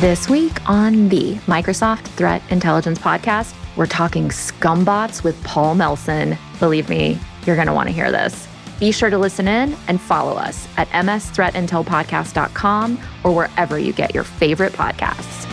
This 0.00 0.28
week 0.30 0.68
on 0.68 1.10
the 1.10 1.34
Microsoft 1.46 2.06
Threat 2.16 2.42
Intelligence 2.48 2.98
Podcast, 2.98 3.54
we're 3.76 3.86
talking 3.86 4.30
scumbots 4.30 5.22
with 5.22 5.38
Paul 5.44 5.74
Melson. 5.74 6.38
Believe 6.58 6.88
me, 6.88 7.18
you're 7.44 7.56
going 7.56 7.66
to 7.66 7.74
want 7.74 7.88
to 7.88 7.94
hear 7.94 8.10
this. 8.10 8.48
Be 8.78 8.92
sure 8.92 9.10
to 9.10 9.18
listen 9.18 9.46
in 9.46 9.76
and 9.88 10.00
follow 10.00 10.36
us 10.36 10.66
at 10.78 10.88
msthreatintelpodcast.com 10.88 12.98
or 13.24 13.34
wherever 13.34 13.78
you 13.78 13.92
get 13.92 14.14
your 14.14 14.24
favorite 14.24 14.72
podcasts. 14.72 15.49